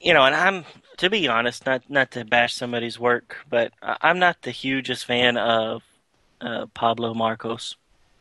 [0.00, 0.64] You know, and I'm
[0.96, 5.36] to be honest, not not to bash somebody's work, but I'm not the hugest fan
[5.36, 5.82] of
[6.40, 7.76] uh, Pablo Marcos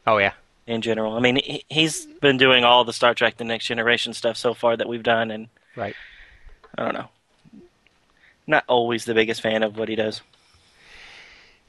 [0.05, 0.33] Oh yeah.
[0.67, 1.13] in general.
[1.13, 4.53] I mean, he, he's been doing all the Star Trek: The Next Generation stuff so
[4.53, 5.95] far that we've done, and Right.
[6.77, 7.09] I don't know.
[8.45, 10.21] Not always the biggest fan of what he does.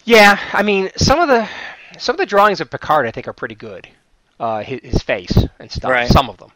[0.05, 1.49] Yeah, I mean some of the
[1.99, 3.89] some of the drawings of Picard I think are pretty good.
[4.41, 5.91] Uh, his, his face and stuff.
[5.91, 6.09] Right.
[6.09, 6.51] Some of them.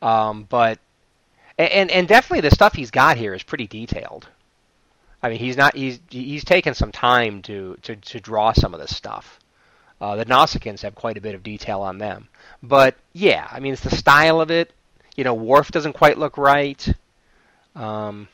[0.00, 0.78] Um, but
[1.58, 4.28] and and definitely the stuff he's got here is pretty detailed.
[5.20, 8.80] I mean, he's not he's he's taken some time to to, to draw some of
[8.80, 9.40] this stuff.
[10.00, 12.28] Uh, the Nausicaans have quite a bit of detail on them,
[12.62, 14.72] but yeah, I mean, it's the style of it.
[15.16, 16.86] You know, Worf doesn't quite look right.
[17.74, 18.28] Um,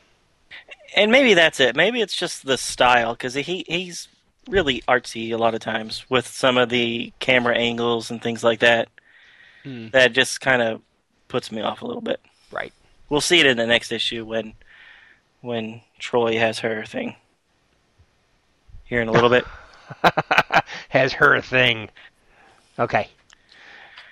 [0.94, 1.76] and maybe that's it.
[1.76, 4.08] Maybe it's just the style because he he's
[4.48, 8.60] really artsy a lot of times with some of the camera angles and things like
[8.60, 8.88] that.
[9.64, 9.88] Hmm.
[9.88, 10.80] That just kind of
[11.28, 12.20] puts me off a little bit.
[12.50, 12.72] right.
[13.08, 14.54] We'll see it in the next issue when
[15.40, 17.16] when Troi has her thing.
[18.84, 19.44] Here in a little bit.
[20.90, 21.90] has her thing.
[22.78, 23.08] Okay.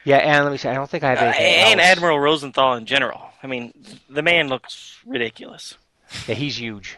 [0.04, 0.68] Yeah, and let me see.
[0.68, 1.88] I don't think I have Uh, and else.
[1.90, 3.20] Admiral Rosenthal in general.
[3.42, 3.72] I mean,
[4.08, 5.76] the man looks ridiculous.
[6.26, 6.96] Yeah, he's huge.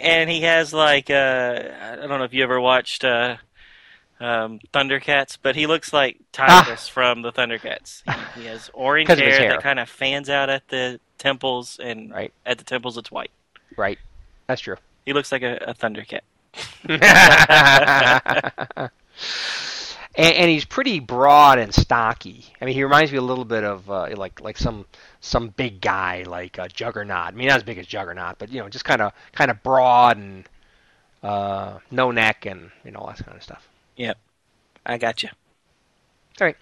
[0.00, 3.36] And he has like uh, I don't know if you ever watched uh,
[4.20, 8.02] um, Thundercats, but he looks like Tigress from the Thundercats.
[8.34, 9.50] He, he has orange hair, hair.
[9.50, 12.32] that kind of fans out at the temples, and Right.
[12.46, 13.30] at the temples it's white.
[13.76, 13.98] Right.
[14.46, 14.76] That's true.
[15.06, 16.20] He looks like a, a Thundercat.
[20.18, 22.44] and, and he's pretty broad and stocky.
[22.60, 24.84] I mean, he reminds me a little bit of uh, like like some
[25.20, 27.28] some big guy like uh, Juggernaut.
[27.28, 29.62] I mean, not as big as Juggernaut, but you know, just kind of kind of
[29.62, 30.48] broad and
[31.22, 33.66] uh, no neck and you know all that kind of stuff.
[33.96, 34.18] Yep.
[34.84, 35.28] I got you.
[36.40, 36.56] All right.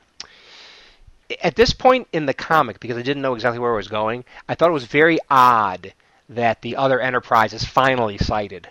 [1.43, 4.25] At this point in the comic, because I didn't know exactly where it was going,
[4.49, 5.93] I thought it was very odd
[6.29, 8.69] that the other Enterprise is finally sighted.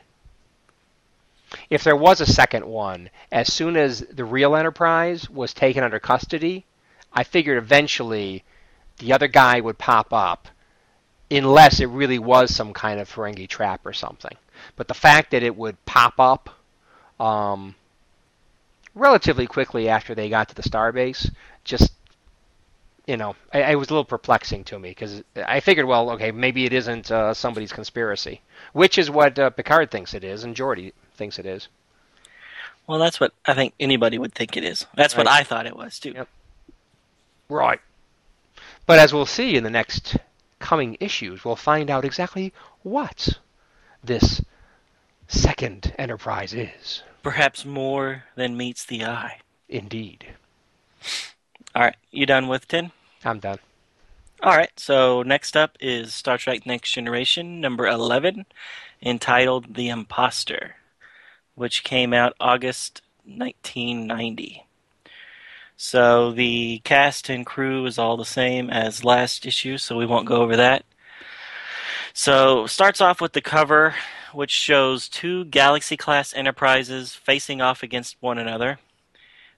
[1.70, 6.00] If there was a second one, as soon as the real Enterprise was taken under
[6.00, 6.66] custody,
[7.14, 8.44] I figured eventually
[8.98, 10.48] the other guy would pop up,
[11.30, 14.36] unless it really was some kind of Ferengi trap or something.
[14.76, 16.50] But the fact that it would pop up
[17.20, 17.76] um,
[18.94, 21.32] relatively quickly after they got to the starbase
[21.64, 21.92] just
[23.06, 26.32] you know, I, it was a little perplexing to me because I figured, well, okay,
[26.32, 28.42] maybe it isn't uh, somebody's conspiracy,
[28.74, 31.68] which is what uh, Picard thinks it is, and Geordi thinks it is.
[32.88, 34.86] Well, that's what I think anybody would think it is.
[34.96, 36.12] That's what I thought it was too.
[36.12, 36.28] Yep.
[37.50, 37.80] Right.
[38.86, 40.18] But as we'll see in the next
[40.60, 43.40] coming issues, we'll find out exactly what
[44.04, 44.42] this
[45.28, 47.02] second Enterprise is.
[47.24, 49.40] Perhaps more than meets the eye.
[49.68, 50.28] Indeed.
[51.74, 52.92] All right, you done with 10?
[53.24, 53.58] I'm done.
[54.44, 58.46] All right, so next up is Star Trek Next Generation number 11,
[59.02, 60.76] entitled The Imposter,
[61.56, 64.66] which came out August 1990.
[65.78, 70.28] So the cast and crew is all the same as last issue, so we won't
[70.28, 70.86] go over that.
[72.14, 73.96] So starts off with the cover,
[74.32, 78.80] which shows two Galaxy class enterprises facing off against one another.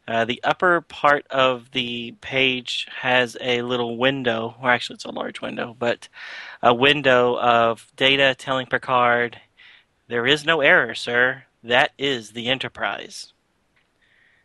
[0.08, 5.12] Uh, the upper part of the page has a little window, or actually, it's a
[5.12, 6.08] large window, but
[6.64, 9.40] a window of data telling Picard,
[10.08, 11.44] There is no error, sir.
[11.64, 13.34] That is the Enterprise.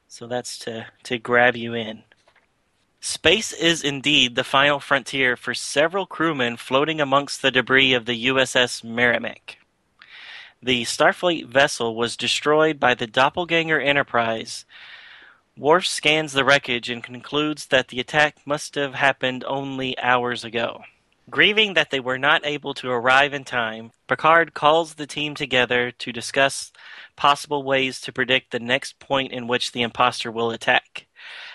[0.09, 2.05] So that's to, to grab you in.
[3.01, 8.27] Space is indeed the final frontier for several crewmen floating amongst the debris of the
[8.27, 9.59] USS Merrimac.
[10.63, 14.65] The Starfleet vessel was destroyed by the Doppelganger Enterprise
[15.57, 20.85] Worf scans the wreckage and concludes that the attack must have happened only hours ago.
[21.31, 25.91] Grieving that they were not able to arrive in time, Picard calls the team together
[25.91, 26.73] to discuss
[27.17, 31.07] possible ways to predict the next point in which the imposter will attack.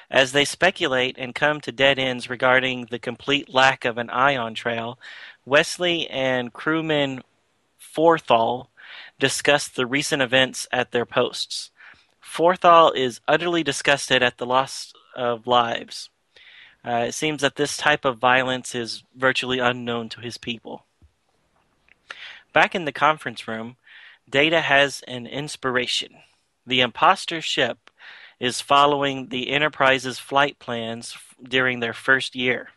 [0.09, 4.53] As they speculate and come to dead ends regarding the complete lack of an ion
[4.55, 4.97] trail,
[5.45, 7.21] Wesley and crewman
[7.77, 8.67] Forthal
[9.19, 11.71] discuss the recent events at their posts.
[12.23, 16.09] Forthal is utterly disgusted at the loss of lives.
[16.85, 20.85] Uh, it seems that this type of violence is virtually unknown to his people.
[22.53, 23.75] Back in the conference room,
[24.29, 26.15] Data has an inspiration.
[26.65, 27.89] The imposter ship
[28.39, 32.69] is following the Enterprise's flight plans during their first year.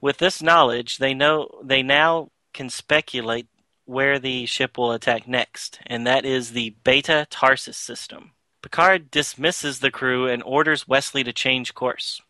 [0.00, 3.46] With this knowledge, they know they now can speculate
[3.84, 8.32] where the ship will attack next, and that is the Beta Tarsus system.
[8.62, 12.20] Picard dismisses the crew and orders Wesley to change course.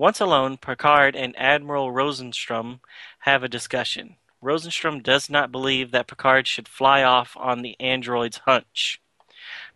[0.00, 2.80] Once alone, Picard and Admiral Rosenstrom
[3.18, 4.16] have a discussion.
[4.42, 8.98] Rosenstrom does not believe that Picard should fly off on the android's hunch.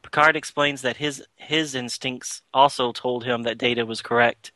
[0.00, 4.50] Picard explains that his his instincts also told him that Data was correct,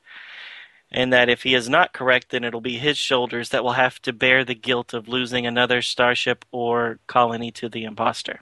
[0.90, 4.00] and that if he is not correct, then it'll be his shoulders that will have
[4.00, 8.40] to bear the guilt of losing another starship or colony to the imposter.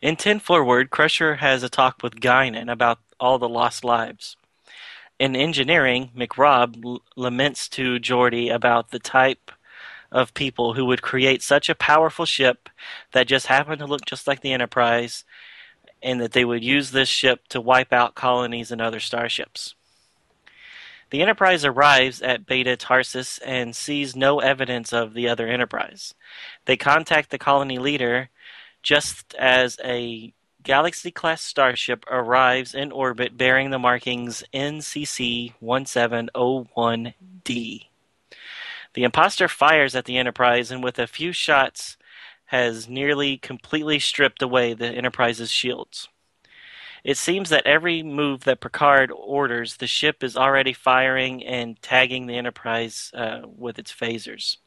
[0.00, 4.34] In Ten Forward, Crusher has a talk with Guinan about all the lost lives.
[5.18, 9.50] In engineering, McRobb l- laments to Geordi about the type
[10.12, 12.68] of people who would create such a powerful ship
[13.12, 15.24] that just happened to look just like the Enterprise,
[16.02, 19.74] and that they would use this ship to wipe out colonies and other starships.
[21.10, 26.14] The Enterprise arrives at Beta Tarsus and sees no evidence of the other Enterprise.
[26.66, 28.28] They contact the colony leader
[28.82, 30.32] just as a
[30.68, 37.86] Galaxy class starship arrives in orbit bearing the markings NCC 1701D.
[38.92, 41.96] The imposter fires at the Enterprise and, with a few shots,
[42.44, 46.10] has nearly completely stripped away the Enterprise's shields.
[47.02, 52.26] It seems that every move that Picard orders, the ship is already firing and tagging
[52.26, 54.58] the Enterprise uh, with its phasers.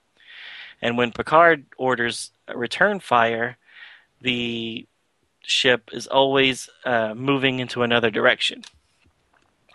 [0.82, 3.60] And when Picard orders return fire,
[4.20, 4.88] the
[5.44, 8.64] ship is always uh, moving into another direction.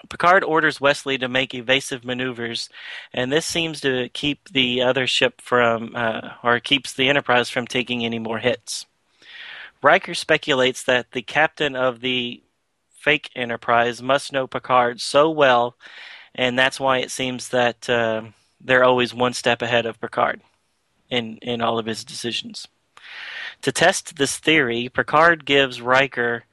[0.08, 2.68] Picard orders Wesley to make evasive maneuvers,
[3.12, 7.66] and this seems to keep the other ship from, uh, or keeps the Enterprise from
[7.66, 8.86] taking any more hits.
[9.82, 12.42] Riker speculates that the captain of the
[12.90, 15.76] fake Enterprise must know Picard so well,
[16.34, 18.22] and that's why it seems that uh,
[18.60, 20.40] they're always one step ahead of Picard
[21.10, 22.68] in, in all of his decisions.
[23.62, 26.44] To test this theory, Picard gives Riker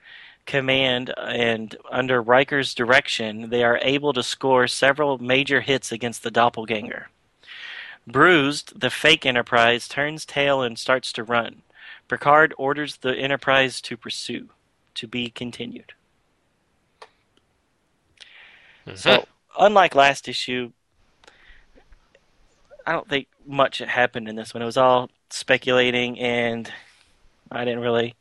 [0.45, 6.31] command and under Riker's direction, they are able to score several major hits against the
[6.31, 7.09] doppelganger.
[8.05, 11.61] Bruised, the fake Enterprise turns tail and starts to run.
[12.07, 14.49] Picard orders the Enterprise to pursue,
[14.95, 15.93] to be continued.
[18.85, 18.97] Mm-hmm.
[18.97, 19.25] So,
[19.57, 20.71] unlike last issue,
[22.85, 24.61] I don't think much happened in this one.
[24.61, 26.69] It was all speculating, and
[27.51, 28.15] I didn't really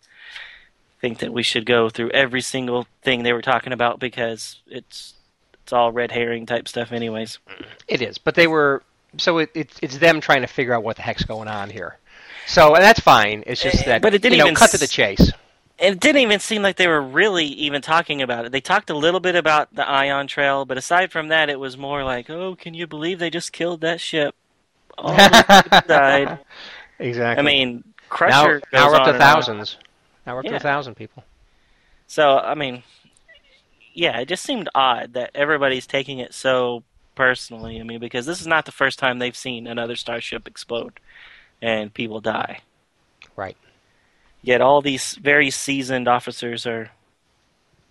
[1.01, 5.15] think that we should go through every single thing they were talking about because it's
[5.63, 7.39] it's all red herring type stuff, anyways.
[7.87, 8.83] It is, but they were
[9.19, 11.99] so it, it, it's them trying to figure out what the heck's going on here.
[12.47, 13.45] So and that's fine.
[13.47, 15.31] It's just Eh, that but it didn't you know, even cut to the chase.
[15.79, 18.53] It didn't even seem like they were really even talking about it.
[18.53, 21.77] They talked a little bit about the Ion Trail, but aside from that, it was
[21.77, 24.35] more like, "Oh, can you believe they just killed that ship?
[24.97, 26.39] All the people died."
[26.99, 27.41] Exactly.
[27.41, 29.79] I mean, Crusher now goes we're up to thousands.
[30.27, 31.25] Now we're up to a thousand people.
[32.07, 32.83] So, I mean,
[33.95, 36.83] yeah, it just seemed odd that everybody's taking it so
[37.15, 37.81] personally.
[37.81, 41.01] I mean, because this is not the first time they've seen another starship explode
[41.63, 42.61] and people die.
[43.35, 43.57] Right.
[44.43, 46.91] Yet all these very seasoned officers are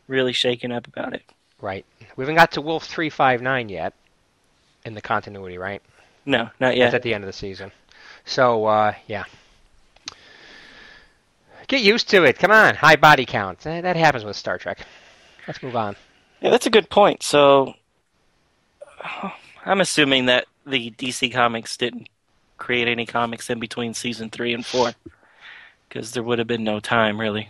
[0.08, 1.24] really shaken up about it.
[1.60, 1.86] Right.
[2.16, 3.94] We haven't got to Wolf three five nine yet
[4.86, 5.82] in the continuity, right?
[6.26, 6.86] No, not yet.
[6.86, 7.72] That's at the end of the season.
[8.26, 9.24] So uh, yeah.
[11.72, 12.38] Get used to it.
[12.38, 13.66] Come on, high body count.
[13.66, 14.80] Eh, That happens with Star Trek.
[15.48, 15.96] Let's move on.
[16.42, 17.24] Yeah, that's a good point.
[17.24, 17.76] So,
[19.66, 22.10] I'm assuming that the DC Comics didn't
[22.58, 24.92] create any comics in between season three and four,
[25.88, 27.50] because there would have been no time really.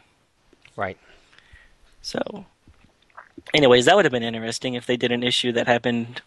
[0.76, 1.00] Right.
[2.04, 2.46] So,
[3.56, 6.22] anyways, that would have been interesting if they did an issue that happened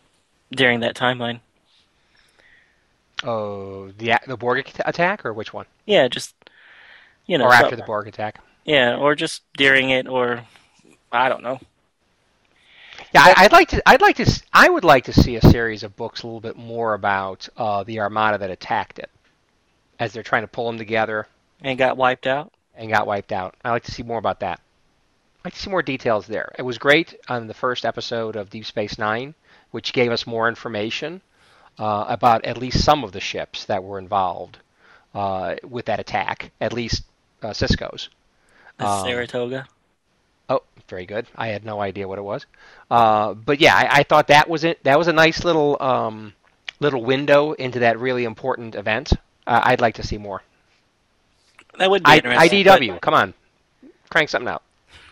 [0.51, 1.39] during that timeline.
[3.23, 5.67] Oh, the the Borg attack, or which one?
[5.87, 6.35] Yeah, just
[7.27, 8.41] you know, or after so- the Borg attack?
[8.65, 10.45] yeah, or just during it, or
[11.13, 11.59] I don't know.
[13.13, 13.89] Yeah, I, I'd like to.
[13.89, 14.43] I'd like to.
[14.53, 17.85] I would like to see a series of books a little bit more about uh,
[17.85, 19.11] the armada that attacked it,
[19.99, 21.27] as they're trying to pull them together
[21.61, 22.53] And got wiped out.
[22.77, 23.55] and got wiped out.
[23.65, 24.61] I'd like to see more about that.
[25.41, 26.53] I'd like to see more details there.
[26.59, 29.35] It was great on the first episode of Deep Space Nine,
[29.73, 31.21] which gave us more information
[31.79, 34.59] uh, about at least some of the ships that were involved
[35.15, 36.51] uh, with that attack.
[36.61, 37.05] At least
[37.45, 38.09] uh, Sisko's.
[38.79, 39.67] Um, Saratoga.
[40.49, 41.27] Oh, very good.
[41.37, 42.47] I had no idea what it was.
[42.91, 44.83] Uh, but yeah, I, I thought that was it.
[44.85, 46.33] That was a nice little um,
[46.81, 49.13] little window into that really important event.
[49.47, 50.43] Uh, I'd like to see more.
[51.79, 52.65] That would be I, interesting.
[52.65, 53.35] IDW, come on,
[54.11, 54.63] crank something out.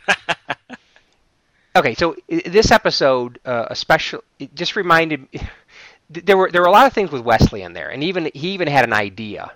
[1.76, 5.26] okay, so this episode, uh, especially, it just reminded
[6.10, 8.50] there were there were a lot of things with Wesley in there, and even he
[8.50, 9.52] even had an idea,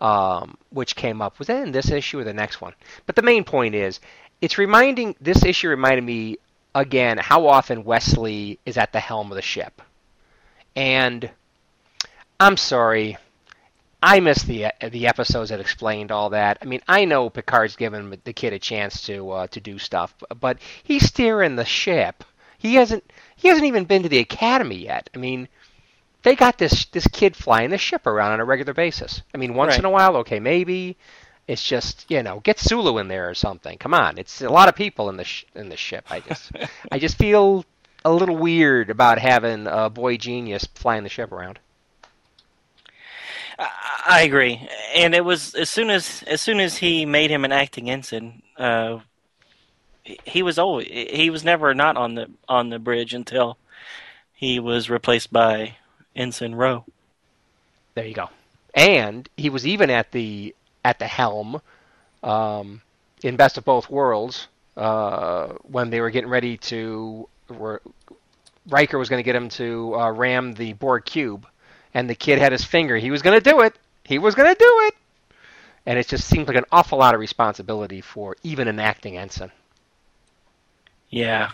[0.00, 2.74] um, which came up was that in this issue or the next one.
[3.06, 4.00] But the main point is,
[4.40, 6.38] it's reminding this issue reminded me
[6.74, 9.82] again how often Wesley is at the helm of the ship,
[10.74, 11.30] and
[12.38, 13.18] I'm sorry.
[14.02, 16.56] I missed the the episodes that explained all that.
[16.62, 20.14] I mean, I know Picard's given the kid a chance to uh, to do stuff,
[20.40, 22.24] but he's steering the ship.
[22.56, 23.04] He hasn't
[23.36, 25.10] he hasn't even been to the academy yet.
[25.14, 25.48] I mean,
[26.22, 29.22] they got this this kid flying the ship around on a regular basis.
[29.34, 29.78] I mean, once Right.
[29.80, 30.96] in a while, okay, maybe.
[31.48, 33.76] It's just you know, get Sulu in there or something.
[33.76, 36.04] Come on, it's a lot of people in the sh- in the ship.
[36.08, 36.52] I just
[36.92, 37.64] I just feel
[38.04, 41.58] a little weird about having a boy genius flying the ship around.
[43.58, 47.52] I, agree, and it was as soon as as soon as he made him an
[47.52, 49.00] acting ensign, uh,
[50.02, 53.58] he, he was always he was never not on the on the bridge until
[54.32, 55.76] he was replaced by
[56.20, 56.84] Ensign Ro.
[57.94, 58.28] There you go.
[58.74, 60.54] And he was even at the
[60.84, 61.60] at the helm
[62.22, 62.82] um,
[63.22, 64.46] in Best of Both Worlds
[64.76, 67.28] uh, when they were getting ready to.
[67.48, 67.82] Were,
[68.68, 71.46] Riker was going to get him to uh, ram the Borg cube,
[71.94, 72.96] and the kid had his finger.
[72.96, 73.76] He was going to do it.
[74.04, 74.94] He was going to do it.
[75.86, 79.50] And it just seems like an awful lot of responsibility for even an acting ensign.
[81.08, 81.50] Yeah,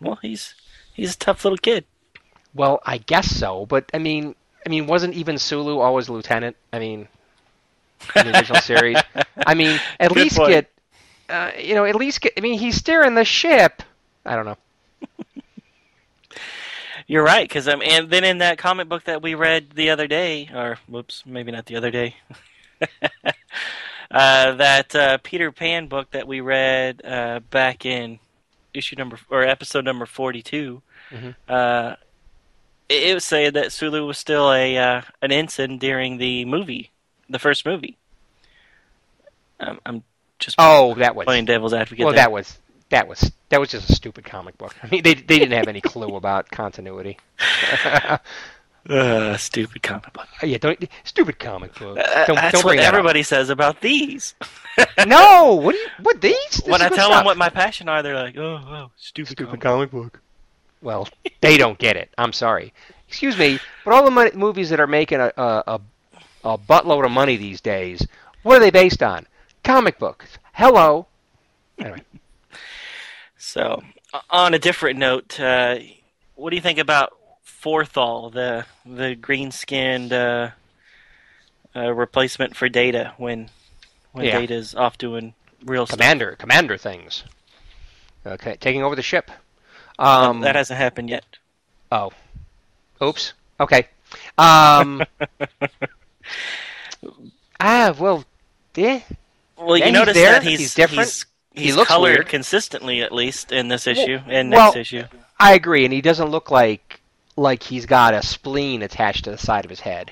[0.00, 0.54] well, he's
[0.94, 1.84] he's a tough little kid.
[2.56, 4.34] Well, I guess so, but I mean,
[4.66, 6.56] I mean, wasn't even Sulu always lieutenant?
[6.72, 7.08] I mean,
[8.14, 9.02] in the original series.
[9.44, 10.44] I mean, at Good least point.
[10.44, 10.70] get,
[11.28, 12.32] uh, you know, at least get.
[12.36, 13.82] I mean, he's steering the ship.
[14.24, 14.56] I don't know.
[17.06, 20.06] You're right, because um, and then in that comic book that we read the other
[20.06, 22.16] day, or whoops, maybe not the other day,
[24.10, 28.18] uh, that uh, Peter Pan book that we read uh, back in
[28.74, 31.34] issue number or episode number 42, Mhm.
[32.90, 36.44] Uh, it, it was saying that Sulu was still a uh, an ensign during the
[36.44, 36.90] movie,
[37.28, 37.96] the first movie.
[39.60, 40.02] Um, I'm
[40.38, 41.24] just Oh, that was.
[41.24, 42.04] playing devil's advocate.
[42.04, 42.24] Well, there.
[42.24, 42.58] that was
[42.90, 44.74] that was that was just a stupid comic book.
[44.82, 47.18] I mean, they they didn't have any clue about continuity.
[48.88, 50.28] Uh, stupid comic book.
[50.44, 51.98] yeah, don't stupid comic book.
[51.98, 52.94] Uh, Don't, that's don't what bring that up.
[52.94, 54.34] everybody says about these.
[55.06, 56.36] No, what do you what these?
[56.50, 57.18] This when is I good tell stuff.
[57.20, 60.22] them what my passion are, they're like, "Oh, oh stupid, stupid comic." comic book.
[60.86, 61.08] Well,
[61.40, 62.10] they don't get it.
[62.16, 62.72] I'm sorry.
[63.08, 65.80] Excuse me, but all the movies that are making a, a
[66.44, 68.06] a buttload of money these days,
[68.44, 69.26] what are they based on?
[69.64, 70.38] Comic books.
[70.52, 71.06] Hello.
[71.78, 72.02] Anyway,
[73.36, 73.82] So,
[74.30, 75.78] on a different note, uh,
[76.36, 80.50] what do you think about Forthal, the the green skinned uh,
[81.74, 83.50] uh, replacement for Data when
[84.12, 84.38] when Yeah.
[84.38, 85.34] Data's off doing
[85.64, 85.98] real stuff?
[85.98, 87.24] commander, commander things.
[88.24, 89.30] Okay, taking over the ship.
[89.98, 91.24] Um, that hasn't happened yet.
[91.92, 92.12] oh,
[93.02, 93.32] oops.
[93.60, 93.86] Okay.
[94.38, 95.02] Um.
[97.60, 98.24] ah, well,
[98.74, 99.00] yeah.
[99.56, 100.32] Well, Yeah, you he's notice there.
[100.32, 101.08] that he's He's different.
[101.54, 102.28] He's, He looks colored weird.
[102.28, 105.04] consistently, at least in this issue Well- and well- next issue.
[105.38, 107.00] I agree, and he doesn't look like
[107.36, 110.10] like he's got a spleen attached to the side of his head.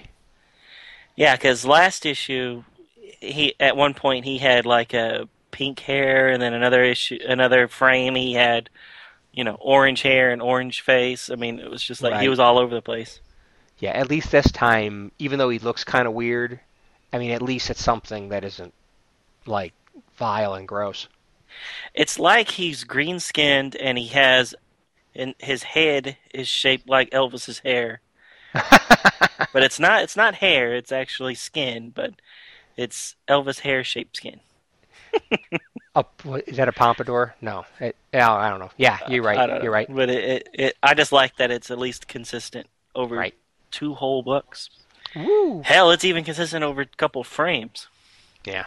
[1.17, 2.65] Yeah, because last issue,
[3.21, 7.69] he at one point he had like a pink hair, and then another issue, another
[7.69, 8.69] frame, he had
[9.35, 11.29] you know orange hair and orange face.
[11.31, 13.21] I mean, it was just like he was all over the place.
[13.79, 16.61] Yeah, at least this time, even though he looks kind of weird,
[17.13, 18.73] I mean, at least it's something that isn't
[19.47, 19.73] like
[20.17, 21.09] vile and gross.
[21.93, 24.55] It's like he's green skinned and he has,
[25.15, 28.01] and his head is shaped like Elvis's hair,
[28.53, 30.03] but it's not.
[30.03, 30.75] It's not hair.
[30.75, 32.15] It's actually skin, but
[32.77, 34.41] it's Elvis hair shaped skin.
[36.47, 37.35] is that a pompadour?
[37.41, 37.65] No.
[37.81, 38.71] It, I don't know.
[38.77, 39.63] Yeah, you're right.
[39.63, 39.87] You're right.
[39.89, 43.35] But it, it, it, I just like that it's at least consistent over Right.
[43.71, 44.71] two whole books.
[45.15, 45.63] Woo.
[45.65, 47.87] Hell, it's even consistent over a couple frames.
[48.45, 48.65] Yeah.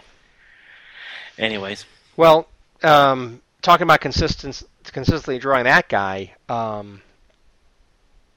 [1.38, 2.48] Anyways, Well,
[2.84, 7.02] um, talking about consistence, consistently drawing that guy, um,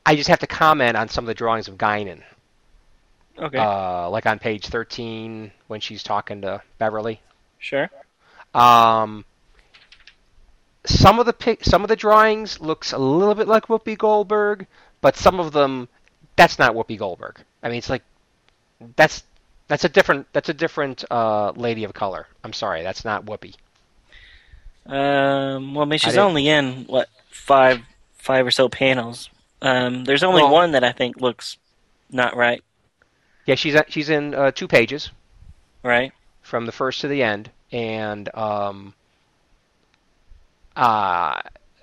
[0.05, 2.23] I just have to comment on some of the drawings of Guinan.
[3.39, 7.21] okay, Uh, like on page 13 when she's talking to Beverly.
[7.59, 7.89] sure.
[8.55, 9.25] Um,
[10.87, 14.67] some of the pic- some of the drawings looks a little bit like Whoopi Goldberg,
[15.01, 15.89] but some of them
[16.37, 17.41] that's not Whoopi Goldberg.
[17.63, 18.03] I mean, it's like
[18.97, 19.23] that's
[19.69, 22.27] that's a different that's a different uh, lady of color.
[22.43, 23.55] I'm sorry, that's not Whoopi.
[24.87, 27.81] Um, well, I mean, she's didn't- only in what five,
[28.17, 29.29] five or so panels.
[29.63, 31.59] Um, there's only Well- one that I think looks
[32.11, 32.63] not right.
[33.47, 35.11] Yeah, she's she's in uh, two pages
[35.83, 36.13] Right?
[36.43, 38.95] from the first to the end, and um,
[40.77, 41.41] uh,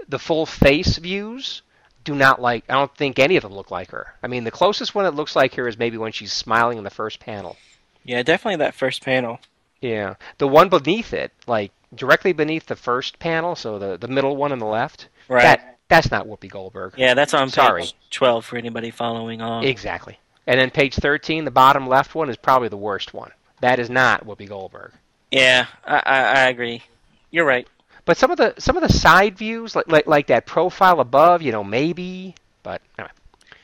[0.08, 1.62] the full face views
[2.04, 2.64] do not like.
[2.70, 4.14] I don't think any of them look like her.
[4.24, 6.84] I mean, the closest one that looks like her is maybe when she's smiling in
[6.84, 7.58] the first panel.
[8.04, 9.40] Yeah, definitely that first panel.
[9.82, 14.36] Yeah, the one beneath it, like directly beneath the first panel, so the the middle
[14.36, 15.10] one on the left.
[15.28, 15.44] Right.
[15.44, 16.94] That that's not Whoopi Goldberg.
[16.98, 17.86] Yeah, that's on page Sorry.
[18.10, 19.64] twelve for anybody following on.
[19.64, 20.20] Exactly.
[20.46, 23.32] And then page thirteen, the bottom left one is probably the worst one.
[23.62, 24.94] That is not Whoopi Goldberg.
[25.32, 26.84] Yeah, I, I, I agree.
[27.32, 27.68] You're right.
[28.06, 31.42] But some of the some of the side views, like like like that profile above,
[31.42, 32.36] you know, maybe.
[32.64, 33.12] But anyway.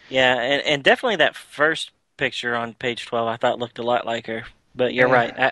[0.09, 4.05] Yeah, and, and definitely that first picture on page 12 I thought looked a lot
[4.05, 4.43] like her.
[4.76, 5.14] But you're Yeah.
[5.14, 5.39] right.
[5.39, 5.51] I-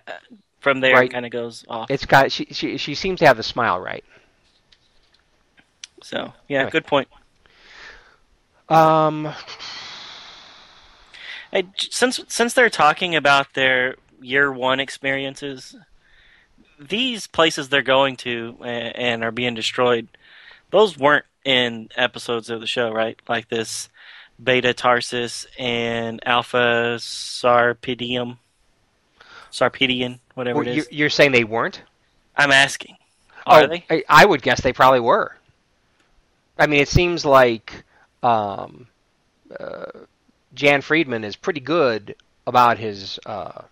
[0.60, 1.10] from there, Right.
[1.10, 1.90] it kind of goes off.
[1.90, 4.04] it's got she she she seems to have the smile right.
[6.04, 6.72] so, yeah, Anyway.
[6.72, 7.08] good point.
[8.70, 9.34] Um,
[11.52, 15.76] Hey, since since they're talking about their year one experiences,
[16.90, 20.08] these places they're going to and, and are being destroyed,
[20.72, 23.20] those weren't in episodes of the show, right?
[23.28, 23.90] Like this
[24.42, 28.38] Beta Tarsus and Alpha Sarpedium,
[29.52, 31.84] Sarpedian, whatever well, it you're, you're saying they weren't?
[32.36, 32.98] I'm asking,
[33.46, 33.86] are oh, they?
[33.90, 35.36] I, I would guess they probably were.
[36.58, 37.84] I mean, it seems like
[38.24, 38.88] um,
[39.60, 39.86] uh,
[40.54, 42.16] Jan Friedman is pretty good
[42.48, 43.64] about his, uh,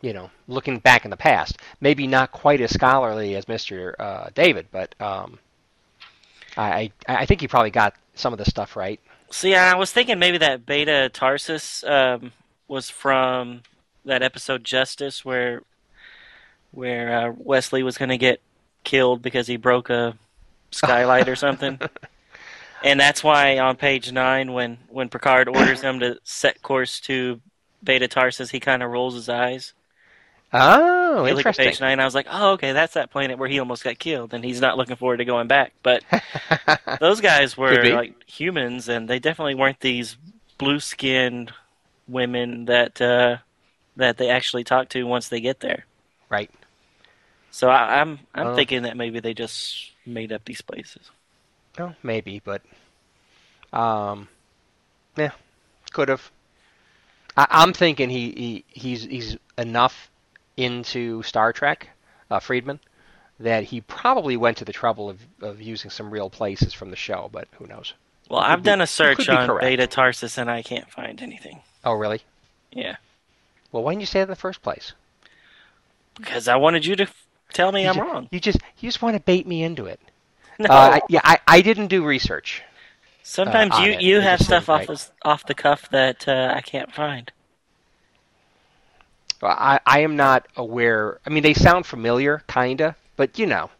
[0.00, 1.58] you know, looking back in the past.
[1.80, 3.94] Maybe not quite as scholarly as Mr.
[3.98, 5.38] Uh, David, but um,
[6.56, 9.00] I I think he probably got some of the stuff right.
[9.30, 12.32] See, I was thinking maybe that Beta Tarsus um,
[12.66, 13.62] was from
[14.04, 15.62] that episode Justice, where
[16.70, 18.40] where uh, Wesley was going to get
[18.84, 20.16] killed because he broke a
[20.70, 21.78] skylight or something,
[22.84, 27.40] and that's why on page nine, when when Picard orders him to set course to
[27.82, 29.74] Beta Tarsus, he kind of rolls his eyes.
[30.52, 31.56] Oh, You look at interesting.
[31.56, 34.32] page nine, I was like, oh, okay, that's that planet where he almost got killed,
[34.34, 35.74] and he's not looking forward to going back.
[35.82, 36.04] But
[37.00, 40.16] those guys were like humans, and they definitely weren't these
[40.58, 41.52] blue-skinned
[42.08, 43.38] women that uh,
[43.96, 45.86] that they actually talk to once they get there.
[46.30, 46.50] right.
[47.50, 48.50] So I, I'm I'm Oh.
[48.50, 51.10] thinking that maybe they just made up these places.
[51.78, 52.62] No, maybe, but
[53.72, 54.28] um,
[55.16, 55.32] yeah,
[55.92, 56.30] could have.
[57.36, 60.10] I'm thinking he, he he's he's enough
[60.58, 61.88] into Star Trek,
[62.30, 62.80] uh, Friedman,
[63.40, 66.96] that he probably went to the trouble of, of using some real places from the
[66.96, 67.94] show, but who knows?
[68.28, 69.62] Well, I've done a search on correct.
[69.62, 71.60] Beta Tarsus and I can't find anything.
[71.84, 72.20] Oh, really?
[72.72, 72.96] Yeah,
[73.72, 74.92] Well, why didn't you say that in the first place?
[76.16, 78.28] because I wanted you to f- tell me you I'm ju- wrong.
[78.30, 80.00] You just you just want to bait me into it.
[80.58, 82.62] No, Uh, I, yeah, I, I didn't do research.
[83.22, 85.10] sometimes on you you It have stuff off right.
[85.24, 87.30] off the cuff that uh, I can't find.
[89.46, 91.18] I, I am not aware.
[91.26, 93.70] I mean, they sound familiar, kinda, but you know,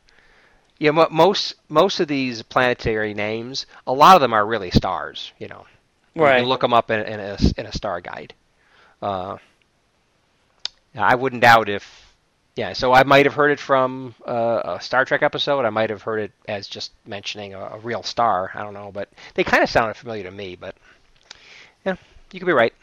[0.79, 0.91] yeah.
[0.93, 5.33] mo- Most most of these planetary names, a lot of them are really stars.
[5.39, 5.67] You know,
[6.23, 6.33] You Right.
[6.33, 8.35] can look them up in, in a in a star guide.
[9.03, 9.39] Uh,
[10.97, 12.15] I wouldn't doubt if.
[12.57, 15.65] Yeah, so I might have heard it from uh, a Star Trek episode.
[15.65, 18.51] I might have heard it as just mentioning a, a real star.
[18.55, 20.57] I don't know, but they kind of sounded familiar to me.
[20.57, 20.75] But
[21.85, 21.97] yeah,
[22.33, 22.75] you could be right.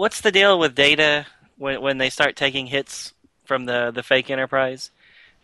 [0.00, 1.26] What's the deal with Data
[1.58, 3.12] when when they start taking hits
[3.44, 4.90] from the the fake Enterprise?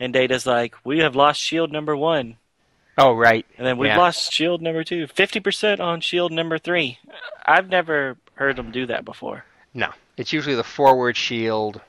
[0.00, 2.38] And Data's like, "We have lost shield number one,
[2.96, 3.44] Oh, right.
[3.58, 3.98] and then we've Yeah.
[3.98, 5.08] lost shield number two.
[5.08, 6.98] Fifty percent on shield number three.
[7.44, 9.44] I've never heard them do that before.
[9.74, 11.82] No, it's usually the forward shield,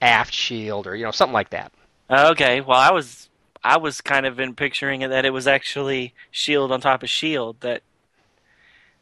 [0.00, 1.72] aft shield, or you know something like that.
[2.08, 3.28] Okay, well, I was
[3.64, 7.10] I was kind of in picturing it that it was actually shield on top of
[7.10, 7.82] shield that,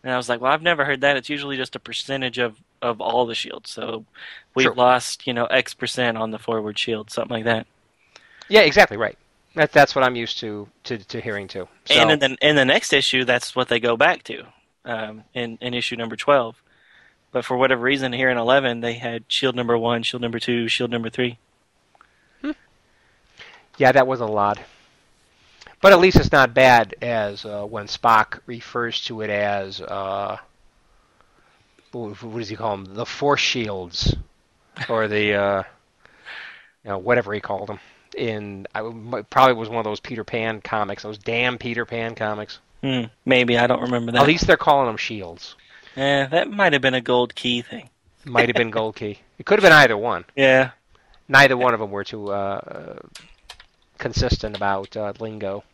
[0.03, 1.19] and I was like, well, I've never heard that.
[1.19, 3.71] It's usually just a percentage of of all the shields.
[3.71, 4.05] So
[4.55, 4.75] we've Sure.
[4.75, 7.67] lost you know X percent on the forward shield, something like that.
[8.49, 9.19] Yeah, exactly right.
[9.55, 11.67] That, that's what I'm used to to, to hearing too.
[11.87, 14.45] So, And in the in the next issue, that's what they go back to,
[14.85, 16.63] um, in in issue number twelve.
[17.33, 20.69] But for whatever reason, here in eleven, they had shield number one, shield number two,
[20.69, 21.39] shield number three.
[22.43, 22.53] Hmm.
[23.79, 24.59] yeah, that was a lot.
[25.83, 30.39] But at least it's not bad as uh, when Spock refers to it as uh,
[32.05, 32.95] what does he call them?
[32.95, 34.15] The force shields,
[34.89, 35.63] or the uh,
[36.85, 37.81] you know whatever he called them.
[38.17, 38.81] In I
[39.29, 42.61] probably was one of those Peter Pan comics, those damn Peter Pan comics.
[42.83, 44.23] Hmm, maybe I don't remember that.
[44.23, 45.57] At least they're calling them shields.
[45.97, 47.89] Eh, that might have been a gold key thing.
[48.27, 49.21] Might have been Gold Key.
[49.39, 50.25] It could have been either one.
[50.37, 50.71] Yeah.
[51.29, 52.99] Neither one of them were too uh,
[53.99, 55.65] consistent about uh, lingo.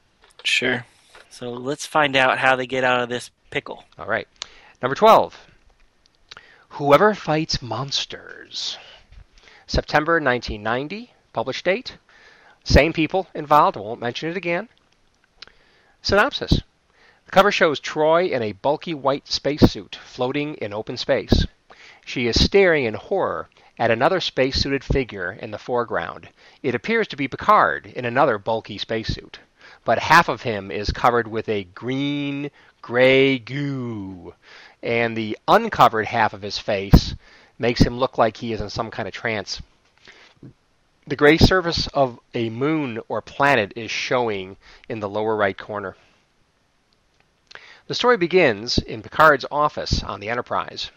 [0.44, 0.86] Sure.
[1.28, 3.84] So let's find out how they get out of this pickle.
[3.98, 4.26] All right.
[4.80, 5.36] Number 12.
[6.76, 8.78] Whoever Fights Monsters.
[9.66, 11.12] September 1990.
[11.34, 11.98] Published date.
[12.64, 13.76] Same people involved.
[13.76, 14.70] I won't mention it again.
[16.00, 16.62] Synopsis.
[17.26, 21.46] The cover shows Troi in a bulky white spacesuit floating in open space.
[22.06, 26.30] She is staring in horror at another spacesuited figure in the foreground.
[26.62, 29.40] It appears to be Picard in another bulky spacesuit,
[29.84, 32.50] but half of him is covered with a green,
[32.80, 34.32] gray goo,
[34.82, 37.14] and the uncovered half of his face
[37.58, 39.62] makes him look like he is in some kind of trance.
[41.06, 44.56] The gray surface of a moon or planet is showing
[44.88, 45.96] in the lower right corner.
[47.88, 50.90] The story begins in Picard's office on the Enterprise.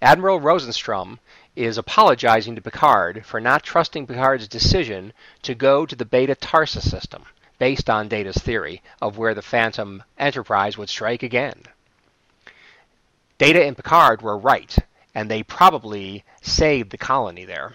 [0.00, 1.18] Admiral Rosenstrom
[1.54, 5.12] is apologizing to Picard for not trusting Picard's decision
[5.42, 7.24] to go to the Beta Tarsus system,
[7.58, 11.62] based on Data's theory of where the Phantom Enterprise would strike again.
[13.42, 14.72] Data and Picard were right,
[15.16, 17.74] and they probably saved the colony there.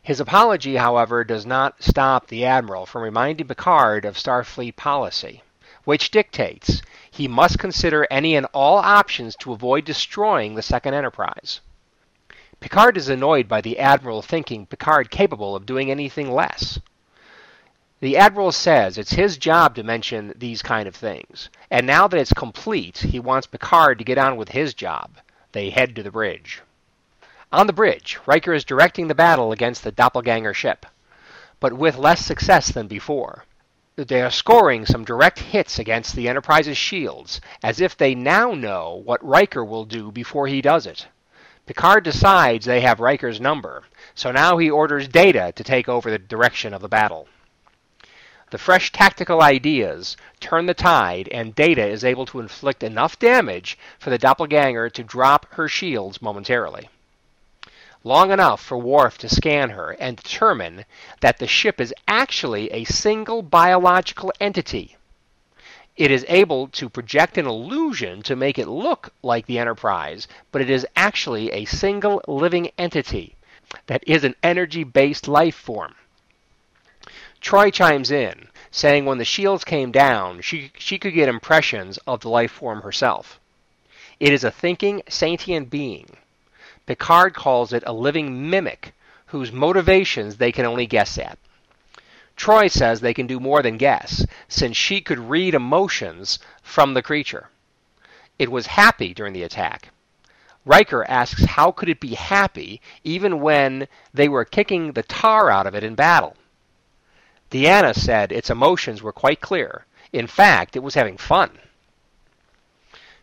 [0.00, 5.42] His apology, however, does not stop the Admiral from reminding Picard of Starfleet policy,
[5.82, 11.60] which dictates he must consider any and all options to avoid destroying the Second Enterprise.
[12.60, 16.78] Picard is annoyed by the Admiral thinking Picard capable of doing anything less.
[18.04, 22.20] The Admiral says it's his job to mention these kind of things, and now that
[22.20, 25.16] it's complete, he wants Picard to get on with his job.
[25.52, 26.60] They head to the bridge.
[27.50, 30.84] On the bridge, Riker is directing the battle against the doppelganger ship,
[31.60, 33.46] but with less success than before.
[33.96, 39.00] They are scoring some direct hits against the Enterprise's shields, as if they now know
[39.02, 41.06] what Riker will do before he does it.
[41.64, 43.82] Picard decides they have Riker's number,
[44.14, 47.28] so now he orders Data to take over the direction of the battle.
[48.54, 53.76] The fresh tactical ideas turn the tide, and Data is able to inflict enough damage
[53.98, 56.88] for the doppelganger to drop her shields momentarily.
[58.04, 60.84] Long enough for Worf to scan her and determine
[61.18, 64.96] that the ship is actually a single biological entity.
[65.96, 70.62] It is able to project an illusion to make it look like the Enterprise, but
[70.62, 73.34] it is actually a single living entity
[73.88, 75.96] that is an energy based life form.
[77.44, 82.20] Troi chimes in, saying when the shields came down, she, she could get impressions of
[82.20, 83.38] the life form herself.
[84.18, 86.16] It is a thinking, sentient being.
[86.86, 88.94] Picard calls it a living mimic
[89.26, 91.38] whose motivations they can only guess at.
[92.34, 97.02] Troi says they can do more than guess, since she could read emotions from the
[97.02, 97.50] creature.
[98.38, 99.90] It was happy during the attack.
[100.64, 105.66] Riker asks how could it be happy even when they were kicking the tar out
[105.66, 106.38] of it in battle.
[107.54, 109.86] Deanna said its emotions were quite clear.
[110.12, 111.60] In fact, it was having fun.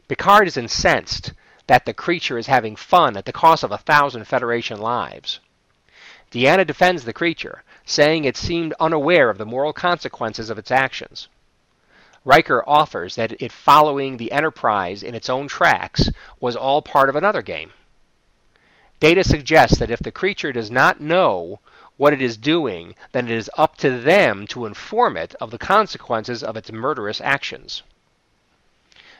[0.07, 1.33] Picard is incensed
[1.67, 5.41] that the creature is having fun at the cost of a thousand Federation lives.
[6.31, 11.27] Deanna defends the creature, saying it seemed unaware of the moral consequences of its actions.
[12.23, 16.09] Riker offers that it following the Enterprise in its own tracks
[16.39, 17.73] was all part of another game.
[19.01, 21.59] Data suggests that if the creature does not know
[21.97, 25.57] what it is doing, then it is up to them to inform it of the
[25.57, 27.83] consequences of its murderous actions.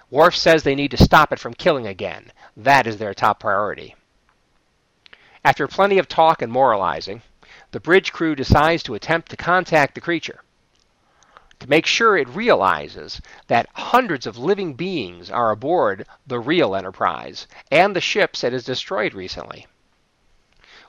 [0.09, 2.31] Worf says they need to stop it from killing again.
[2.57, 3.95] That is their top priority.
[5.43, 7.21] After plenty of talk and moralizing,
[7.71, 10.41] the bridge crew decides to attempt to contact the creature
[11.61, 17.45] to make sure it realizes that hundreds of living beings are aboard the real Enterprise
[17.69, 19.67] and the ships it has destroyed recently.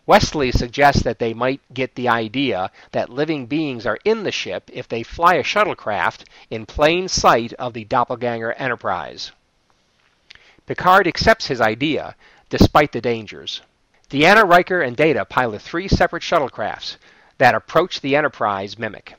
[0.06, 4.70] Wesley suggests that they might get the idea that living beings are in the ship
[4.72, 9.32] if they fly a shuttlecraft in plain sight of the doppelganger Enterprise.
[10.66, 12.16] Picard accepts his idea,
[12.50, 13.62] despite the dangers.
[14.10, 16.96] Deanna, Riker, and Data pilot three separate shuttlecrafts
[17.38, 19.14] that approach the Enterprise mimic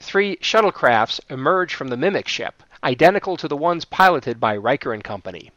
[0.00, 5.04] three shuttlecrafts emerge from the Mimic ship, identical to the ones piloted by Riker and
[5.04, 5.52] company.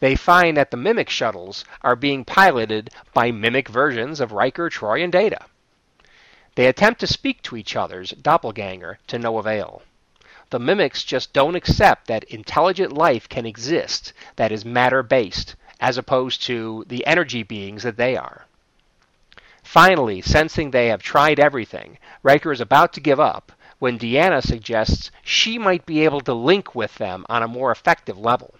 [0.00, 5.02] They find that the Mimic shuttles are being piloted by Mimic versions of Riker, Troi,
[5.02, 5.40] and Data.
[6.54, 9.82] They attempt to speak to each other's doppelganger to no avail.
[10.50, 15.98] The Mimics just don't accept that intelligent life can exist that is matter based, as
[15.98, 18.46] opposed to the energy beings that they are.
[19.62, 25.10] Finally, sensing they have tried everything, Riker is about to give up when Deanna suggests
[25.22, 28.54] she might be able to link with them on a more effective level.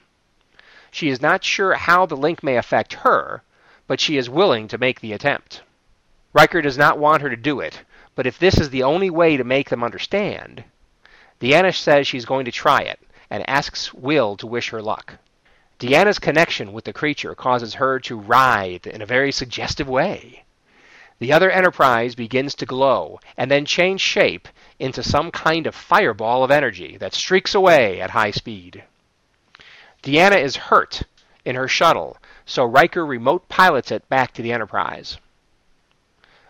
[0.90, 3.42] She is not sure how the link may affect her,
[3.86, 5.62] but she is willing to make the attempt.
[6.32, 7.82] Riker does not want her to do it,
[8.14, 10.64] but if this is the only way to make them understand,
[11.40, 15.14] Deanna says she's going to try it and asks Will to wish her luck.
[15.78, 20.44] Deanna's connection with the creature causes her to writhe in a very suggestive way.
[21.20, 26.44] The other Enterprise begins to glow and then change shape into some kind of fireball
[26.44, 28.84] of energy that streaks away at high speed.
[30.02, 31.02] Deanna is hurt
[31.44, 35.18] in her shuttle, so Riker remote pilots it back to the Enterprise.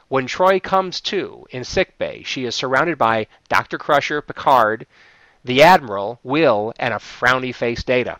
[0.08, 3.78] When Troi comes to in sickbay, she is surrounded by Dr.
[3.78, 4.86] Crusher, Picard,
[5.44, 8.18] the Admiral, Will, and a frowny faced Data.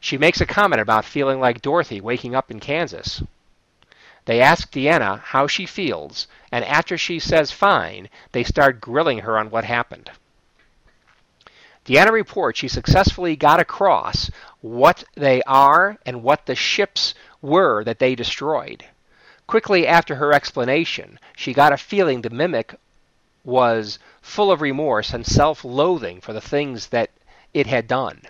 [0.00, 3.22] She makes a comment about feeling like Dorothy waking up in Kansas.
[4.24, 9.38] They ask Deanna how she feels, and after she says fine, they start grilling her
[9.38, 10.10] on what happened.
[11.86, 14.28] Deanna reports she successfully got across
[14.60, 18.84] what they are and what the ships were that they destroyed.
[19.46, 22.74] Quickly after her explanation, she got a feeling the mimic
[23.44, 27.10] was full of remorse and self loathing for the things that
[27.54, 28.22] it had done.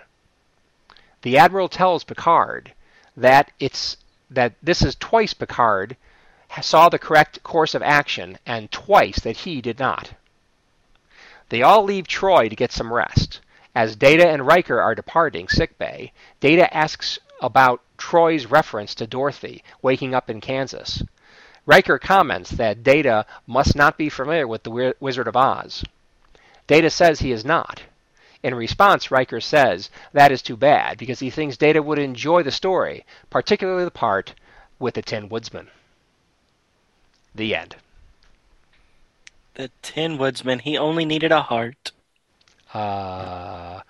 [1.23, 2.73] The Admiral tells Picard
[3.15, 3.97] that it's
[4.29, 5.97] that this is twice Picard
[6.61, 10.11] saw the correct course of action and twice that he did not.
[11.49, 13.39] They all leave Troi to get some rest.
[13.77, 20.15] As Data and Riker are departing sickbay, Data asks about Troi's reference to Dorothy waking
[20.15, 21.03] up in Kansas.
[21.67, 25.83] Riker comments that Data must not be familiar with the Wizard of Oz.
[26.65, 27.83] Data says he is not.
[28.41, 32.51] In response, Riker says that is too bad because he thinks Data would enjoy the
[32.51, 34.33] story, particularly the part
[34.79, 35.69] with the Tin Woodsman.
[37.35, 37.75] The end.
[39.53, 41.91] The Tin Woodsman, he only needed a heart.
[42.73, 43.81] Uh,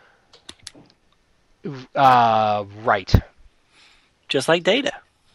[1.95, 3.13] uh, right.
[4.27, 4.91] Just like Data.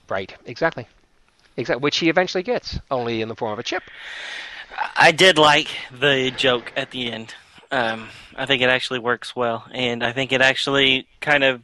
[0.08, 0.86] Right, exactly.
[1.56, 3.82] Exactly, which he eventually gets, only in the form of a chip.
[4.96, 5.68] I did like
[5.98, 7.34] the joke at the end.
[7.70, 11.62] Um, I think it actually works well, and I think it actually kind of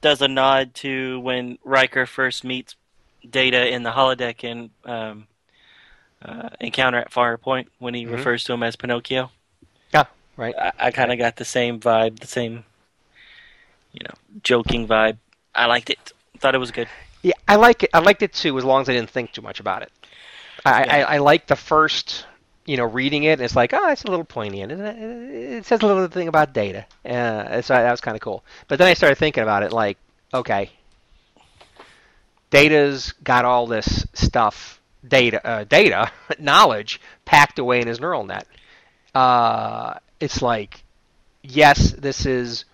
[0.00, 2.76] does a nod to when Riker first meets
[3.28, 5.26] Data in the holodeck in um,
[6.22, 8.14] uh, Encounter at Farpoint when he mm-hmm.
[8.14, 9.30] refers to him as Pinocchio.
[10.36, 10.54] Right.
[10.58, 12.64] I, I kind of got the same vibe, the same,
[13.92, 15.18] you know, joking vibe.
[15.54, 16.12] I liked it.
[16.38, 16.88] Thought it was good.
[17.22, 17.90] Yeah, I like it.
[17.94, 19.92] I liked it too, as long as I didn't think too much about it.
[20.64, 20.94] I, yeah.
[20.96, 22.26] I, I like the first
[22.66, 24.72] you know, reading it, and it's like, oh, it's a little poignant.
[24.72, 24.78] It?
[24.80, 26.86] It says a little thing about data.
[27.04, 28.42] Uh, so that was kind of cool.
[28.68, 29.98] But then I started thinking about it, like,
[30.32, 30.70] okay,
[32.50, 38.46] Data's got all this stuff, data, uh, data, knowledge packed away in his neural net.
[39.14, 39.94] Uh,
[40.24, 40.82] it's like,
[41.42, 42.64] yes, this is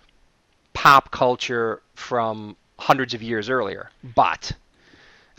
[0.73, 4.53] pop culture from hundreds of years earlier, but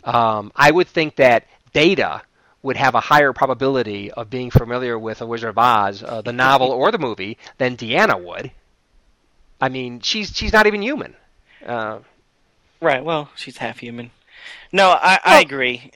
[0.04, 2.20] um, I would think that Data
[2.62, 6.34] would have a higher probability of being familiar with A Wizard of Oz, uh, the
[6.34, 8.52] novel or the movie, than Deanna would.
[9.58, 11.14] I mean, she's she's not even human.
[11.64, 12.00] Uh,
[12.80, 13.02] right.
[13.02, 14.10] Well, she's half human.
[14.70, 15.90] No, I, I agree,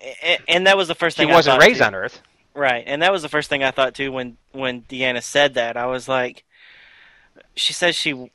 [0.48, 1.28] and that was the first thing.
[1.28, 1.84] She wasn't raised too.
[1.84, 2.22] on Earth.
[2.56, 5.76] Right, and that was the first thing I thought too when when Deanna said that.
[5.76, 6.42] I was like,
[7.54, 8.30] she says she,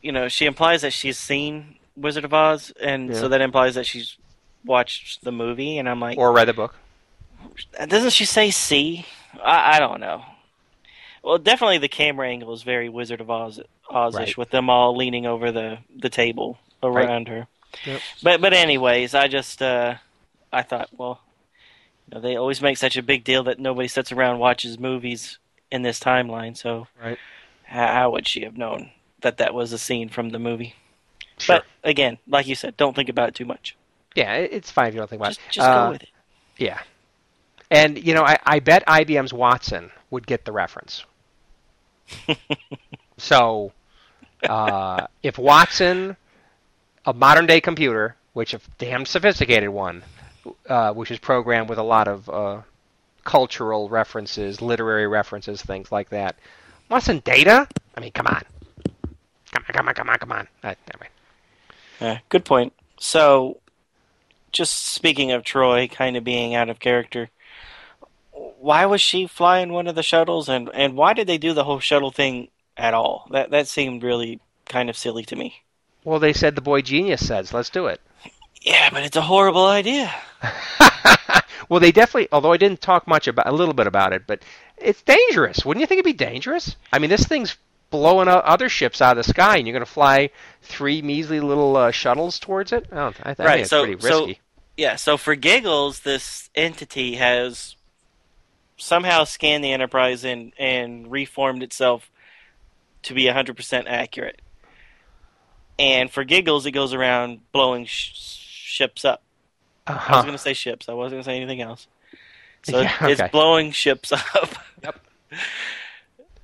[0.00, 3.20] you know, she implies that she's seen Wizard of Oz, and yeah.
[3.20, 4.16] so that implies that she's
[4.64, 6.74] watched the movie, and I'm like, or read the book.
[7.86, 9.04] Doesn't she say see?
[9.44, 10.24] I, I don't know.
[11.22, 13.60] Well, definitely the camera angle is very Wizard of Oz
[13.90, 14.38] Ozish right.
[14.38, 17.38] with them all leaning over the the table around right.
[17.40, 17.46] her.
[17.84, 18.00] Yep.
[18.22, 19.96] But but anyways, I just uh,
[20.50, 21.20] I thought, well,
[22.06, 25.38] you know, they always make such a big deal that nobody sits around watches movies
[25.70, 26.56] in this timeline.
[26.56, 27.18] So right.
[27.64, 28.90] how, would she have known
[29.20, 30.74] that that was a scene from the movie?
[31.38, 31.56] Sure.
[31.56, 33.76] But again, like you said, don't think about it too much.
[34.14, 35.52] Yeah, it's fine if you don't think about just, it.
[35.52, 36.08] Just uh, go with it.
[36.56, 36.80] Yeah.
[37.70, 41.04] And, you know, I, I bet IBM's Watson would get the reference.
[43.18, 43.72] so,
[44.48, 46.16] uh, if Watson,
[47.04, 50.04] a modern day computer, which a damn sophisticated one,
[50.68, 52.62] uh, which is programmed with a lot of uh,
[53.24, 56.36] cultural references, literary references, things like that,
[56.88, 57.68] Watson data?
[57.96, 58.42] I mean, come on.
[59.52, 60.48] Come on, come on, come on, come on.
[60.62, 60.74] Uh,
[62.00, 62.72] yeah, good point.
[62.98, 63.58] So,
[64.52, 67.30] just speaking of Troi kind of being out of character,
[68.32, 71.64] why was she flying one of the shuttles, and and why did they do the
[71.64, 73.28] whole shuttle thing at all?
[73.30, 75.62] That that seemed really kind of silly to me.
[76.04, 78.00] Well, they said the boy genius says, "Let's do it."
[78.62, 80.12] Yeah, but it's a horrible idea.
[81.68, 82.28] well, they definitely.
[82.32, 84.42] Although I didn't talk much about a little bit about it, but
[84.76, 85.64] it's dangerous.
[85.64, 86.76] Wouldn't you think it'd be dangerous?
[86.92, 87.56] I mean, this thing's
[87.90, 90.30] blowing other ships out of the sky, and you're going to fly
[90.62, 92.86] three measly little uh, shuttles towards it.
[92.90, 94.34] I, don't, I, I right, think it's so, pretty risky.
[94.34, 94.40] So,
[94.76, 97.76] yeah, so for giggles, this entity has
[98.76, 102.10] somehow scanned the Enterprise and, and reformed itself
[103.04, 104.42] to be 100% accurate.
[105.78, 108.24] And for giggles, it goes around blowing sh-
[108.76, 109.22] ships up.
[109.86, 109.92] Uh-huh.
[109.92, 110.22] I was uh-huh.
[110.22, 110.88] going to say ships.
[110.88, 111.86] I wasn't going to say anything else.
[112.62, 113.12] So yeah, okay.
[113.12, 114.50] it's blowing ships up.
[114.82, 114.98] Yep.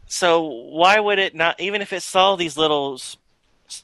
[0.07, 1.59] so why would it not?
[1.59, 3.01] Even if it saw these little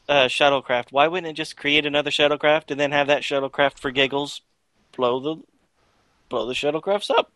[0.09, 3.91] uh, shuttlecraft, why wouldn't it just create another shuttlecraft and then have that shuttlecraft for
[3.91, 4.41] giggles
[4.97, 5.43] blow the
[6.29, 7.33] blow the shuttlecrafts up?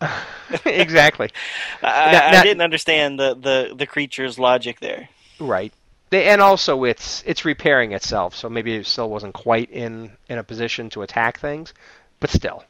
[0.64, 1.30] exactly.
[1.82, 5.08] I, now, I, didn't understand the, the, the creature's logic there.
[5.38, 5.72] Right.
[6.10, 10.42] And also, it's it's repairing itself, so maybe it still wasn't quite in, in a
[10.42, 11.74] position to attack things,
[12.18, 12.64] but still.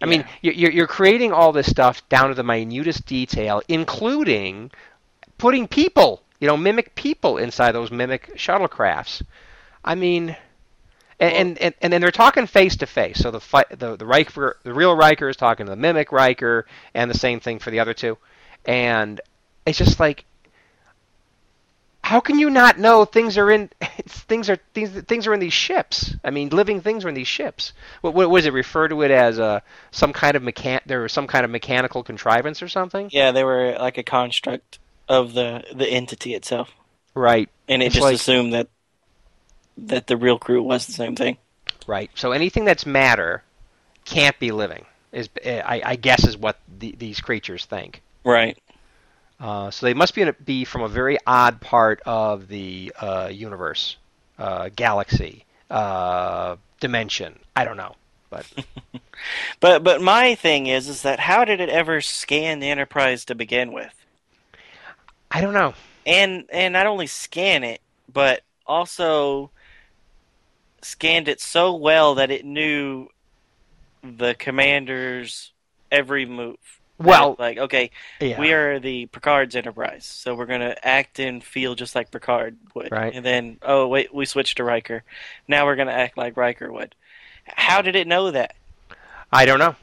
[0.00, 0.10] I yeah.
[0.10, 4.70] mean, you're, you're creating all this stuff down to the minutest detail, including
[5.38, 9.22] putting people, you know, mimic people inside those mimic shuttlecrafts.
[9.84, 10.36] I mean,
[11.18, 13.18] and, and and then they're talking face to face.
[13.18, 16.66] So the fight, the the Riker, the real Riker is talking to the mimic Riker,
[16.94, 18.18] and the same thing for the other two.
[18.64, 19.20] And
[19.66, 20.24] it's just like,
[22.08, 23.68] how can you not know things are in
[24.08, 26.14] things are things things are in these ships?
[26.24, 27.74] I mean, living things are in these ships.
[28.00, 29.38] What, what was it refer to it as?
[29.38, 33.10] Uh, some kind of mechan there was some kind of mechanical contrivance or something.
[33.12, 36.72] Yeah, they were like a construct of the the entity itself.
[37.14, 37.50] Right.
[37.68, 38.68] And it it's just like, assumed that
[39.76, 41.36] that the real crew was the same thing.
[41.86, 42.10] Right.
[42.14, 43.42] So anything that's matter
[44.06, 44.86] can't be living.
[45.12, 48.00] Is I, I guess is what the, these creatures think.
[48.24, 48.56] Right.
[49.40, 53.96] Uh, so they must be, be from a very odd part of the uh, universe,
[54.38, 57.38] uh, galaxy, uh, dimension.
[57.54, 57.94] I don't know,
[58.30, 58.46] but
[59.60, 63.34] but but my thing is is that how did it ever scan the Enterprise to
[63.34, 63.94] begin with?
[65.30, 65.74] I don't know.
[66.04, 67.80] And and not only scan it,
[68.12, 69.50] but also
[70.82, 73.08] scanned it so well that it knew
[74.02, 75.52] the commander's
[75.90, 76.77] every move.
[76.98, 77.90] Well, like okay,
[78.20, 78.40] yeah.
[78.40, 82.90] we are the Picard's Enterprise, so we're gonna act and feel just like Picard would.
[82.90, 83.14] Right.
[83.14, 85.04] And then, oh wait, we switched to Riker.
[85.46, 86.96] Now we're gonna act like Riker would.
[87.44, 88.56] How did it know that?
[89.32, 89.76] I don't know.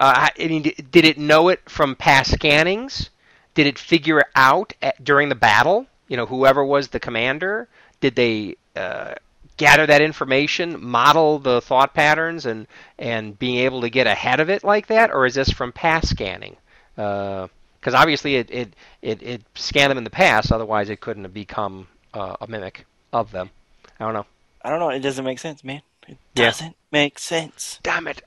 [0.00, 3.10] Uh, I mean, did it know it from past scannings?
[3.54, 5.86] Did it figure it out at, during the battle?
[6.08, 7.68] You know, whoever was the commander,
[8.00, 9.14] did they uh,
[9.60, 12.66] gather that information, model the thought patterns, and
[12.98, 16.08] and being able to get ahead of it like that, or is this from past
[16.08, 16.56] scanning?
[16.96, 20.50] because obviously it, it it it scanned them in the past.
[20.50, 23.50] Otherwise, it couldn't have become uh, a mimic of them.
[23.98, 24.26] I don't know.
[24.62, 24.90] I don't know.
[24.90, 25.82] It doesn't make sense, man.
[26.08, 27.78] It doesn't make sense.
[27.82, 28.22] Damn it!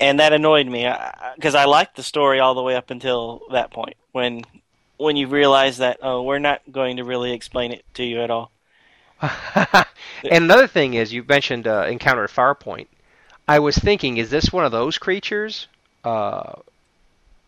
[0.00, 0.90] and that annoyed me
[1.34, 4.42] because I, liked the story all the way up until that point when
[4.96, 8.30] when you realize that oh we're not going to really explain it to you at
[8.30, 8.50] all.
[9.54, 12.86] and another thing is, you mentioned uh, Encounter at Farpoint.
[13.46, 15.66] I was thinking, is this one of those creatures?
[16.04, 16.52] Uh,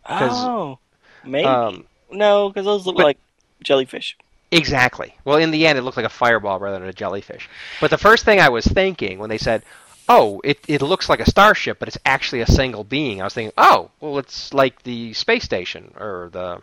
[0.09, 0.79] Oh,
[1.25, 3.19] maybe um, no, because those look but- like
[3.63, 4.17] jellyfish.
[4.51, 5.15] exactly.
[5.25, 7.49] Well, in the end, it looked like a fireball rather than a jellyfish.
[7.81, 9.63] But the first thing I was thinking when they said,
[10.09, 13.35] "Oh, it it looks like a starship, but it's actually a single being," I was
[13.35, 16.63] thinking, "Oh, well, it's like the space station or the."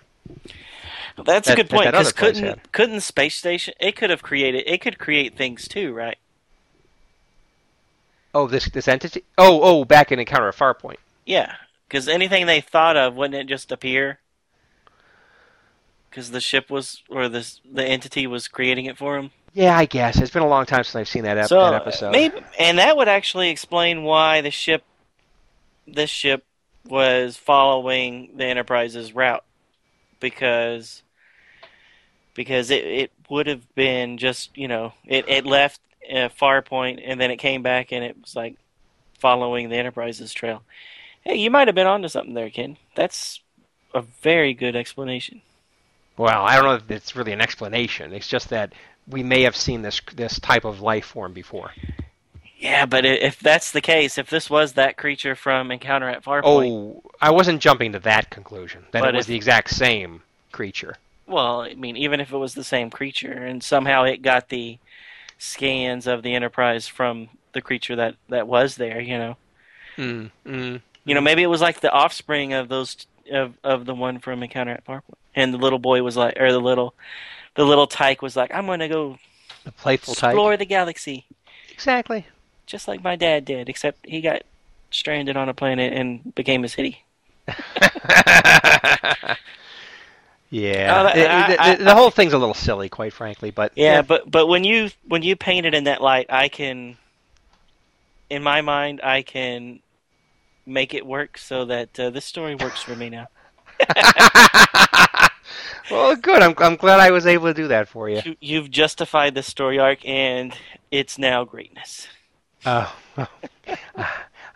[1.26, 2.72] That's That- a good point because couldn't had.
[2.72, 6.18] couldn't space station it could have created it could create things too, right?
[8.34, 9.24] Oh, this this entity.
[9.38, 10.97] Oh, oh, back in Encounter at Farpoint.
[11.26, 11.55] Yeah,
[11.88, 14.20] because anything they thought of wouldn't it just appear?
[16.09, 19.32] Because the ship was or the the entity was creating it for him.
[19.53, 21.74] Yeah, I guess it's been a long time since I've seen that, ep- so that
[21.74, 22.11] episode.
[22.11, 24.84] maybe and that would actually explain why the ship
[25.88, 26.43] this ship
[26.86, 29.43] was following the enterprise's route
[30.20, 31.01] because
[32.38, 37.19] because it, it would have been just you know it, it left a Farpoint and
[37.19, 38.55] then it came back and it was like
[39.19, 40.63] following the enterprise's trail
[41.23, 43.41] hey you might have been onto something there ken that's
[43.93, 45.41] a very good explanation
[46.15, 48.13] Well, I don't know if it's really an explanation.
[48.13, 48.73] It's just that
[49.07, 51.71] we may have seen this this type of life form before.
[52.59, 56.43] yeah but if that's the case if this was that creature from encounter at farpoint
[56.71, 60.21] Oh, I wasn't jumping to that conclusion that it was if- the exact same
[60.51, 60.95] creature.
[61.28, 64.80] Well, I mean, even if it was the same creature, and somehow it got the
[65.39, 69.38] scans of the Enterprise from the creature that that was there, you know,
[69.97, 70.82] Mm, mm.
[71.05, 74.43] you know, maybe it was like the offspring of those of of the one from
[74.43, 76.93] Encounter at Farpoint, and the little boy was like, or the little
[77.55, 79.17] the little tyke was like, I'm going to go
[79.65, 81.25] The playful explore the galaxy,
[81.69, 82.25] Exactly.
[82.65, 84.43] just like my dad did, except he got
[84.91, 87.03] stranded on a planet and became a city.
[90.49, 91.07] yeah.
[91.09, 93.51] It- I- the, I- the- the whole thing's a little silly, quite frankly.
[93.51, 96.97] But Yeah, but but when you when you paint it in that light, I can,
[98.29, 99.79] in my mind, I can
[100.65, 103.27] make it work so that uh, this story works for me now.
[105.91, 106.41] well, good.
[106.41, 108.21] I'm I'm glad I was able to do that for you.
[108.25, 110.53] You, you've justified the story arc, and
[110.91, 112.07] it's now greatness.
[112.65, 112.93] Oh,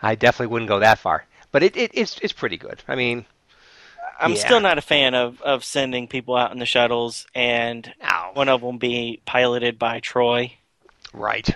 [0.02, 2.82] I definitely wouldn't go that far, but it, it it's it's pretty good.
[2.88, 3.24] I mean,
[4.22, 4.38] I'm Yeah.
[4.38, 8.30] still not a fan of of sending people out in the shuttles, and ow.
[8.34, 10.52] one of them be piloted by Troi.
[11.12, 11.48] Right.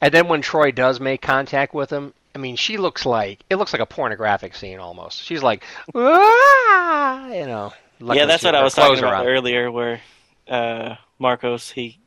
[0.00, 3.56] And then when Troi does make contact with him, I mean, she looks like it
[3.56, 5.22] looks like a pornographic scene almost.
[5.22, 5.64] She's like,
[5.94, 7.72] "Ah," you know.
[8.00, 9.26] yeah, that's what I was talking about on.
[9.26, 10.00] earlier, where
[10.48, 11.98] uh, Marcos he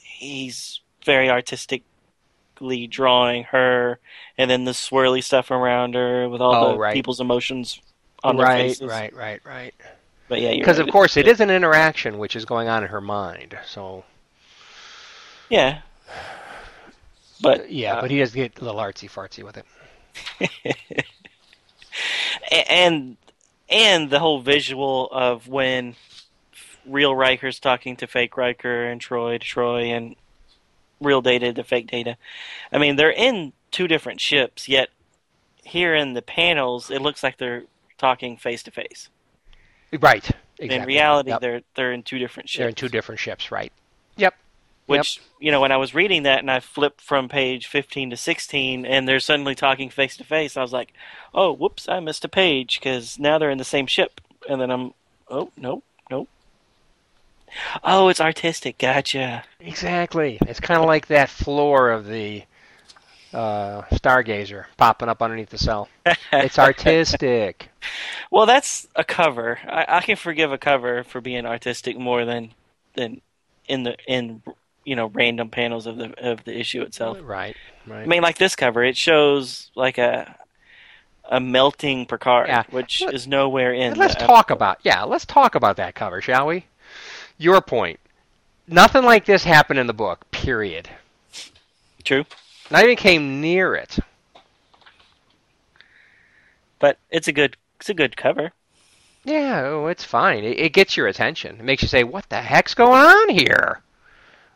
[0.00, 3.98] he's very artistically drawing her,
[4.36, 6.94] and then the swirly stuff around her with all Oh, the right.
[6.94, 7.80] people's emotions
[8.24, 8.88] on their Right, faces.
[8.88, 9.74] right, right, right.
[10.28, 10.86] But yeah, Because right.
[10.88, 13.58] of course it is an interaction which is going on in her mind.
[13.66, 14.04] So
[15.48, 15.80] yeah.
[17.40, 19.64] But yeah, uh, but he does get a little artsy fartsy with it.
[22.68, 23.16] And
[23.68, 25.96] and the whole visual of when
[26.86, 30.16] real Riker's talking to fake Riker and Troi to Troi and
[31.00, 32.16] real data to fake data.
[32.72, 34.88] I mean, they're in two different ships, yet
[35.62, 37.64] here in the panels, it looks like they're
[37.98, 39.08] talking face to face.
[40.00, 40.24] Right.
[40.58, 40.76] Exactly.
[40.76, 41.40] In reality, Yep.
[41.40, 42.58] they're they're in two different ships.
[42.58, 43.72] they're in two different ships, right?
[44.16, 44.34] Yep.
[44.86, 48.16] Which you know, when I was reading that and I flipped from page fifteen to
[48.16, 50.92] sixteen, and they're suddenly talking face to face, I was like,
[51.34, 51.88] "Oh, whoops!
[51.88, 54.94] I missed a page because now they're in the same ship." And then I'm,
[55.28, 56.28] "Oh, nope, nope."
[57.84, 58.78] Oh, it's artistic.
[58.78, 59.44] Gotcha.
[59.60, 60.38] Exactly.
[60.46, 62.42] It's kind of like that floor of the
[63.32, 65.88] uh, Stargazer popping up underneath the cell.
[66.32, 67.68] It's artistic.
[68.30, 69.58] well, that's a cover.
[69.66, 72.52] I, I can forgive a cover for being artistic more than
[72.94, 73.20] than
[73.66, 74.42] in the in
[74.84, 77.18] you know random panels of the of the issue itself.
[77.22, 77.56] right.
[77.86, 78.02] Right.
[78.02, 80.36] I mean, like this cover, it shows like a
[81.30, 82.64] a melting Picard, Yeah.
[82.70, 83.94] which Let- is nowhere in.
[83.98, 85.04] let's talk about yeah.
[85.04, 86.64] Let's talk about that cover, shall we?
[87.36, 88.00] Your point.
[88.66, 90.30] Nothing like this happened in the book.
[90.30, 90.88] Period.
[92.04, 92.24] True,
[92.70, 93.98] Not even came near it.
[96.78, 98.52] but it's a good it's a good cover.
[99.24, 100.44] Yeah, oh, it's fine.
[100.44, 101.56] It, it gets your attention.
[101.58, 103.80] It makes you say, "What the heck's going on here?"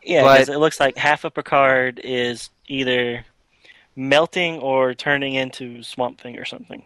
[0.03, 3.25] Yeah, But- 'cause it looks like half of Picard is either
[3.95, 6.83] melting or turning into Swamp Thing or something.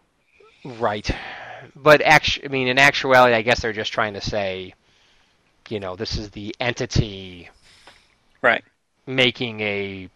[0.63, 1.09] Right.
[1.75, 4.73] but actu- I mean, in actuality, I guess they're just trying to say,
[5.69, 7.49] you know, this is the entity
[8.41, 8.63] Right.
[9.07, 10.09] making a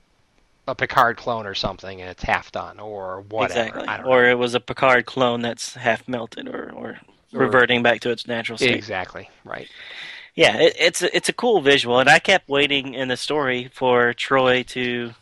[0.68, 3.60] a Picard clone or something, and it's half done or whatever.
[3.62, 3.88] Exactly.
[3.88, 4.30] I don't Or know.
[4.30, 7.00] it was a Picard clone that's half melted, or, or
[7.32, 8.76] reverting back to its natural state.
[8.76, 9.30] Exactly.
[9.44, 9.68] Right.
[10.36, 13.70] Yeah, it, it's a, it's a cool visual, and I kept waiting in the story
[13.74, 15.14] for Troi to.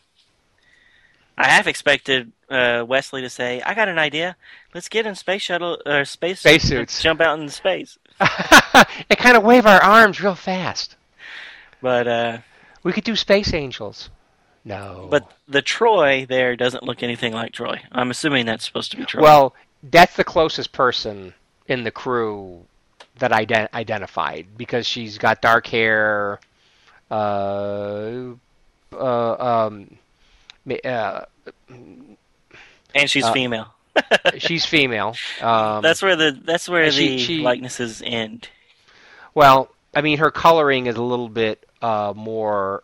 [1.37, 4.35] I half expected uh, Wesley to say, "I got an idea.
[4.75, 7.01] Let's get in space shuttle or space Spacesuits.
[7.01, 10.95] jump out into space." and kind of wave our arms real fast.
[11.81, 12.37] But uh,
[12.83, 14.09] We could do space angels.
[14.70, 15.07] No.
[15.09, 17.80] but the Troi there doesn't look anything like Troi.
[17.91, 19.22] I'm assuming that's supposed to be Troi.
[19.22, 21.34] well, that's the closest person
[21.67, 22.65] in the crew
[23.17, 26.39] that I ident- identified because she's got dark hair.
[27.11, 28.34] Uh,
[28.93, 29.97] uh, um,
[30.86, 31.22] uh,
[31.67, 33.74] and she's uh, female.
[34.38, 35.15] she's female.
[35.41, 38.49] Um, that's where the that's where she- the she- likenesses end.
[39.34, 42.84] Well, I mean, her coloring is a little bit uh, more.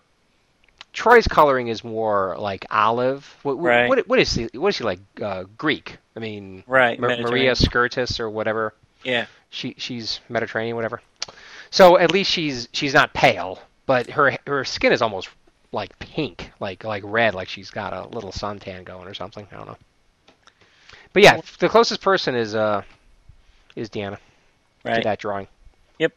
[0.95, 3.35] Troi's coloring is more like olive.
[3.43, 3.89] What, what- Right.
[3.89, 4.47] what, what is he?
[4.53, 4.99] What is he like?
[5.21, 5.97] Uh, Greek.
[6.15, 8.73] I mean, Right, Ma- Marina Sirtis or whatever.
[9.03, 11.01] Yeah, She she's Mediterranean, whatever.
[11.69, 15.27] So at least she's she's not pale, but her her skin is almost
[15.71, 19.45] like pink, like like red, like she's got a little suntan going or something.
[19.51, 19.77] I don't know.
[21.13, 22.81] But yeah, the closest person is uh
[23.75, 25.03] is Deanna to right.
[25.03, 25.47] that drawing.
[25.99, 26.13] Yep.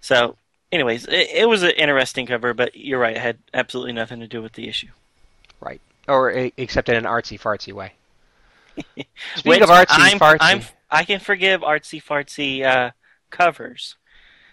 [0.00, 0.36] So,
[0.76, 3.16] anyways, it, it was an interesting cover, but you're right.
[3.16, 4.88] It had absolutely nothing to do with the issue.
[5.60, 5.80] Right.
[6.06, 7.94] Or except in an artsy fartsy way.
[9.36, 12.90] Speaking of artsy I'm, fartsy, I'm, I can forgive artsy fartsy uh,
[13.30, 13.96] covers.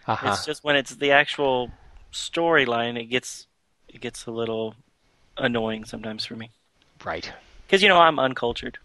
[0.07, 0.32] uh-huh.
[0.32, 1.71] It's just when it's the actual
[2.11, 3.47] storyline, it gets
[3.89, 4.76] it gets a little
[5.38, 6.49] annoying sometimes for me.
[7.03, 7.32] right.
[7.67, 8.78] Because you know I'm uncultured.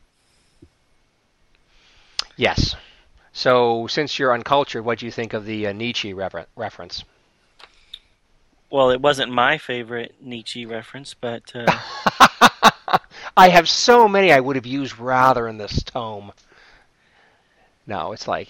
[2.36, 2.74] Yes.
[3.32, 7.04] So since you're uncultured, what do you think of the uh, Nietzsche refer- reference?
[8.70, 11.66] Well, it wasn't my favorite Nietzsche reference, but uh,
[13.36, 16.32] I have so many I would have used rather in this tome.
[17.86, 18.48] No, it's like,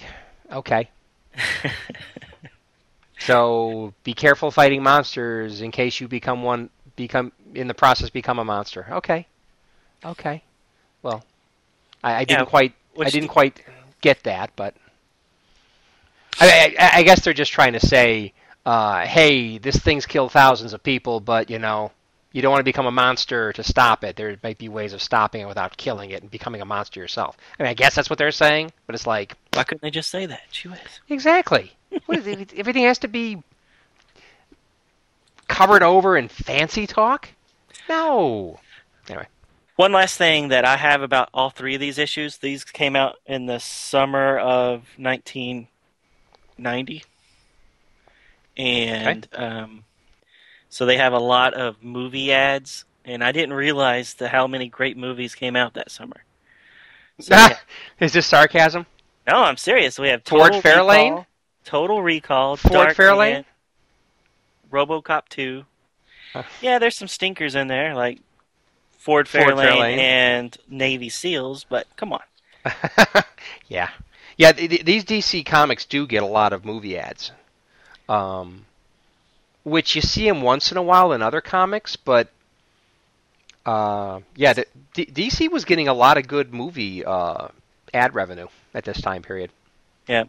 [0.50, 0.90] okay.
[3.18, 8.38] So be careful fighting monsters in case you become one become in the process become
[8.38, 8.86] a monster.
[8.90, 9.26] Okay.
[10.04, 10.42] Okay.
[11.02, 11.24] Well,
[12.02, 13.62] I, I didn't quite I didn't quite
[14.00, 14.74] get that, but
[16.40, 18.32] I, I, I guess they're just trying to say,
[18.68, 21.90] uh, hey, this thing's killed thousands of people, but you know,
[22.32, 24.14] you don't want to become a monster to stop it.
[24.14, 27.38] There might be ways of stopping it without killing it and becoming a monster yourself.
[27.58, 30.10] I mean, I guess that's what they're saying, but it's like, why couldn't they just
[30.10, 30.42] say that?
[31.08, 31.72] Exactly.
[32.04, 32.52] What is it?
[32.58, 33.42] Everything has to be
[35.46, 37.30] covered over in fancy talk?
[37.88, 38.60] No.
[39.08, 39.28] Anyway,
[39.76, 42.36] One last thing that I have about all three of these issues.
[42.36, 47.04] These came out in the summer of 1990,
[48.58, 49.84] and um,
[50.68, 52.84] so they have a lot of movie ads.
[53.04, 56.24] And I didn't realize the, how many great movies came out that summer.
[57.20, 57.56] So, yeah.
[58.00, 58.84] is this sarcasm?
[59.26, 59.98] No, I'm serious.
[59.98, 61.10] We have Ford Total Fairlane?
[61.10, 61.26] Recall,
[61.64, 63.32] Total Recall, Ford Dark Fairlane?
[63.32, 63.44] Man,
[64.70, 65.64] RoboCop 2.
[66.34, 66.42] Huh.
[66.60, 68.20] Yeah, there's some stinkers in there, like
[68.98, 69.98] Ford Ford Fairlane, Fairlane.
[69.98, 72.22] and Navy SEALs, but come on.
[73.68, 73.90] yeah.
[74.36, 77.32] Yeah, th- th- these DC comics do get a lot of movie ads.
[78.08, 78.64] Um,
[79.64, 82.28] which you see them once in a while in other comics, but
[83.66, 87.48] uh, yeah, the, D- DC was getting a lot of good movie uh,
[87.92, 89.50] ad revenue at this time period.
[90.08, 90.24] Yeah.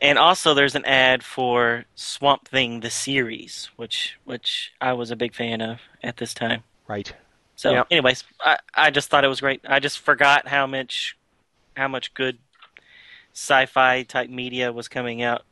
[0.00, 5.16] And also, there's an ad for Swamp Thing the series, which which I was a
[5.16, 6.62] big fan of at this time.
[6.86, 7.12] Right.
[7.56, 7.88] So, Yep.
[7.90, 9.62] anyways, I, I just thought it was great.
[9.68, 11.16] I just forgot how much
[11.76, 12.38] how much good
[13.34, 15.44] sci-fi type media was coming out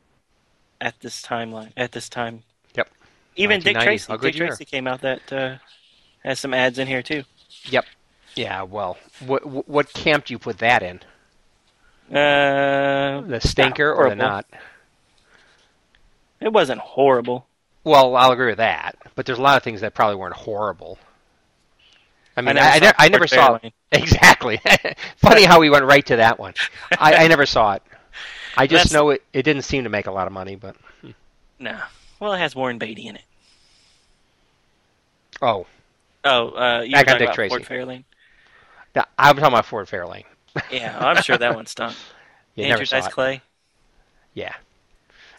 [0.81, 2.43] at this timeline at this time.
[2.75, 2.89] Yep.
[3.37, 4.49] Even Dick Tracy, Dick year.
[4.49, 5.57] Tracy came out that uh,
[6.25, 7.25] has some ads in here too.
[7.65, 7.85] Yep.
[8.35, 11.01] Yeah, well, what what camp do you put that in?
[12.15, 14.47] Uh, The stinker or the not?
[16.41, 17.47] it wasn't horrible.
[17.83, 20.99] Well, I'll agree with that, but there's a lot of things that probably weren't horrible.
[22.37, 23.73] I mean, never I, I, I never saw Fairlane.
[23.93, 24.61] exactly.
[25.17, 26.53] Funny how we went right to that one.
[26.99, 27.83] I, I never saw it.
[28.57, 29.23] I just know it.
[29.33, 30.77] It didn't seem to make a lot of money, but
[31.59, 31.79] No.
[32.21, 33.23] Well, it has Warren Beatty in it.
[35.43, 35.67] oh,
[36.25, 37.49] Oh, uh, you Back were talking Dick about Tracy.
[37.51, 38.05] Ford Fairlane.
[38.97, 40.25] no, I'm talking about Ford Fairlane.
[40.73, 41.95] Yeah, I'm sure that one stunk.
[42.55, 43.13] You Andrew Dice it.
[43.13, 43.43] Clay.
[44.33, 44.55] Yeah.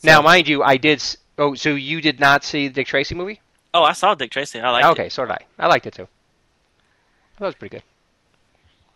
[0.02, 1.04] So- Now, mind you, I did.
[1.40, 3.42] Oh, so you did not see the Dick Tracy movie?
[3.74, 4.60] Oh, I saw Dick Tracy.
[4.60, 4.90] I liked it.
[4.92, 5.40] okay, so did I.
[5.58, 6.08] I liked it too.
[7.40, 7.84] That was pretty good.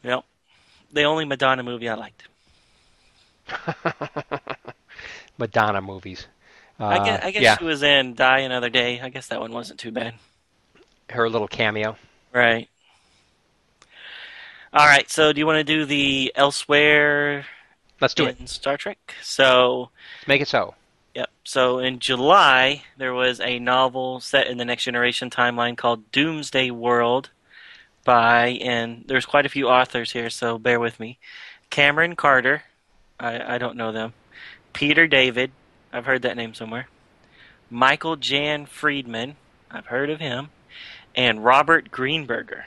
[0.04, 0.24] Yep.
[0.94, 2.24] The only Madonna movie I liked.
[5.38, 6.28] Madonna movies.
[6.80, 9.00] Uh, I guess, I guess yeah, she was in Die Another Day.
[9.02, 10.16] I guess that one wasn't too bad.
[11.10, 11.96] her little cameo.
[12.34, 12.70] Right.
[14.74, 15.10] All right.
[15.10, 17.46] So, do you want to do the elsewhere
[18.00, 18.40] Let's do it.
[18.40, 19.16] in Star Trek?
[19.22, 19.90] So,
[20.20, 20.76] Let's make it so.
[21.14, 21.30] Yep.
[21.44, 26.72] So in July, there was a novel set in the Next Generation timeline called Doomsday
[26.72, 27.32] World
[28.06, 31.20] by, and there's quite a few authors here, so bear with me.
[31.70, 32.64] Carmen Carter,
[33.22, 34.14] I, I don't know them.
[34.74, 35.52] Peter David,
[35.94, 36.88] I've heard that name somewhere.
[37.70, 39.36] Michael Jan Friedman,
[39.70, 40.50] I've heard of him.
[41.16, 42.64] And Robert Greenberger,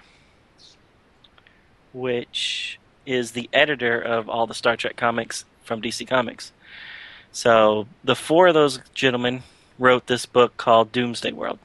[1.93, 6.53] which is the editor of all the Star Trek comics from DC Comics.
[7.33, 9.43] So the four of those gentlemen
[9.79, 11.59] wrote this book called Doomsday World,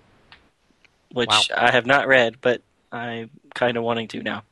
[1.11, 1.41] which Wow.
[1.55, 2.61] I have not read, but
[2.91, 4.43] I'm kind of wanting to now.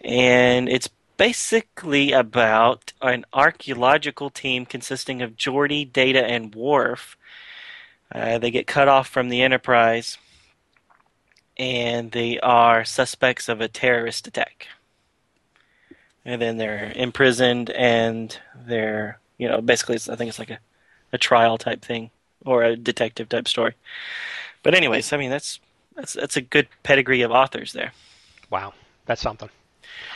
[0.00, 7.16] And it's basically about an archaeological team consisting of Geordi, Data, and Worf.
[8.12, 10.18] Uh, they get cut off from the Enterprise,
[11.56, 14.68] and they are suspects of a terrorist attack.
[16.24, 20.58] And then they're imprisoned, and they're you know basically I think it's like a,
[21.12, 22.10] a trial type thing
[22.44, 23.74] or a detective type story.
[24.62, 25.60] But anyways, I mean that's
[25.94, 27.92] that's that's a good pedigree of authors there.
[28.50, 28.74] Wow,
[29.06, 29.50] that's something.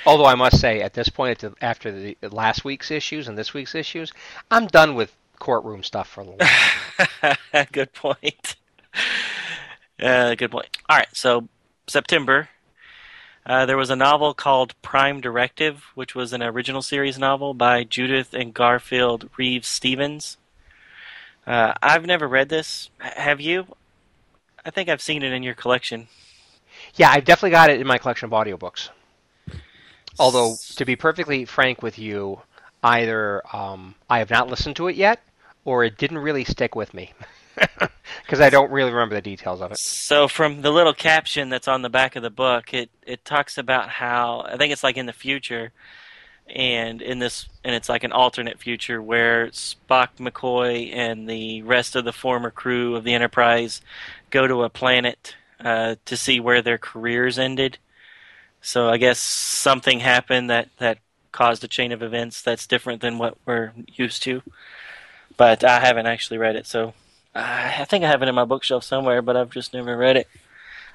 [0.07, 3.74] Although I must say, at this point, after the last week's issues and this week's
[3.74, 4.12] issues,
[4.51, 6.39] I'm done with courtroom stuff for a little
[7.22, 7.66] while.
[7.72, 8.57] good point.
[10.01, 10.68] Uh, good point.
[10.89, 11.49] All right, so
[11.87, 12.49] September,
[13.45, 17.85] uh, there was a novel called Prime Directive, which was an original series novel by
[17.85, 20.39] Judith and Garfield Reeves Stevens.
[21.47, 22.91] Uh, I've never read this.
[22.99, 23.66] Have you?
[24.64, 26.09] I think I've seen it in your collection.
[26.95, 28.91] yeah, I've definitely got it in my collection of audiobooks.
[30.19, 32.41] Although, to be perfectly frank with you,
[32.83, 35.21] either um, I have not listened to it yet,
[35.65, 37.13] or it didn't really stick with me.
[38.23, 39.79] Because I don't really remember the details of it.
[39.79, 43.59] So from the little caption that's on the back of the book, it it talks
[43.59, 45.73] about how I think it's like in the future,
[46.49, 51.97] and in this and it's like an alternate future where Spock, McCoy, and the rest
[51.97, 53.81] of the former crew of the Enterprise
[54.31, 55.35] go to a planet
[55.65, 57.79] uh, to see where their careers ended.
[58.63, 60.99] So I guess something happened that that
[61.33, 64.43] caused a chain of events that's different than what we're used to.
[65.37, 66.93] But I haven't actually read it, so
[67.35, 70.29] I think I have it in my bookshelf somewhere, but I've just never read it.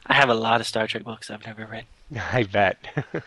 [0.06, 1.86] I have a lot of Star Trek books I've never read.
[2.34, 2.78] I bet.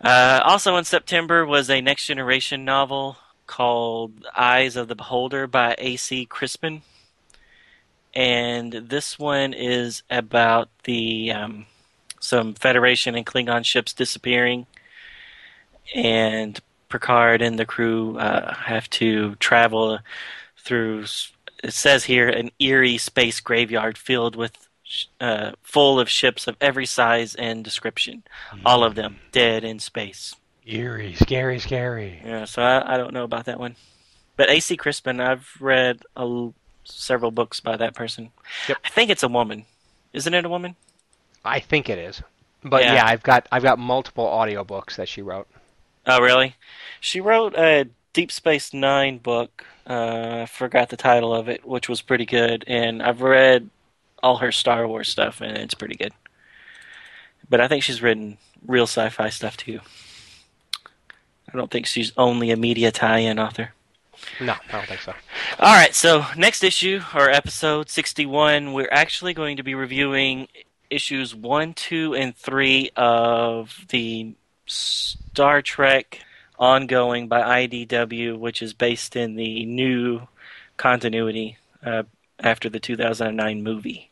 [0.00, 3.16] Uh, also in September was a Next Generation novel
[3.48, 6.24] called Eyes of the Beholder by A.C.
[6.26, 6.82] Crispin.
[8.14, 11.66] And this one is about the um,
[12.20, 14.66] some Federation and Klingon ships disappearing,
[15.94, 19.98] and Picard and the crew uh, have to travel
[20.56, 21.04] through.
[21.62, 24.68] It says here an eerie space graveyard filled with
[25.20, 28.22] uh, full of ships of every size and description,
[28.64, 30.34] all of them dead in space.
[30.66, 32.20] Eerie, scary, scary.
[32.24, 33.76] Yeah, so I, I don't know about that one.
[34.36, 34.76] But A.C.
[34.76, 36.54] Crispin, I've read a l
[36.84, 38.30] several books by that person.
[38.68, 38.78] Yep.
[38.84, 39.66] I think it's a woman.
[40.12, 40.76] Isn't it a woman?
[41.48, 42.22] I think it is.
[42.64, 42.94] But Yeah.
[42.94, 45.46] yeah, I've got I've got multiple audiobooks that she wrote.
[46.06, 46.54] Oh, really?
[47.00, 49.64] She wrote a Deep Space Nine book.
[49.88, 52.64] Uh, I forgot the title of it, which was pretty good.
[52.66, 53.70] And I've read
[54.22, 56.12] all her Star Wars stuff, and it's pretty good.
[57.48, 59.80] But I think she's written real sci-fi stuff too.
[61.52, 63.72] I don't think she's only a media tie-in author.
[64.40, 65.14] No, I don't think so.
[65.60, 70.48] All right, so next issue or episode 61, we're actually going to be reviewing
[70.90, 74.34] issues 1, 2, and 3 of the
[74.66, 76.20] Star Trek
[76.58, 80.22] ongoing by IDW, which is based in the new
[80.76, 82.02] continuity uh,
[82.40, 84.10] after the 2009 movie,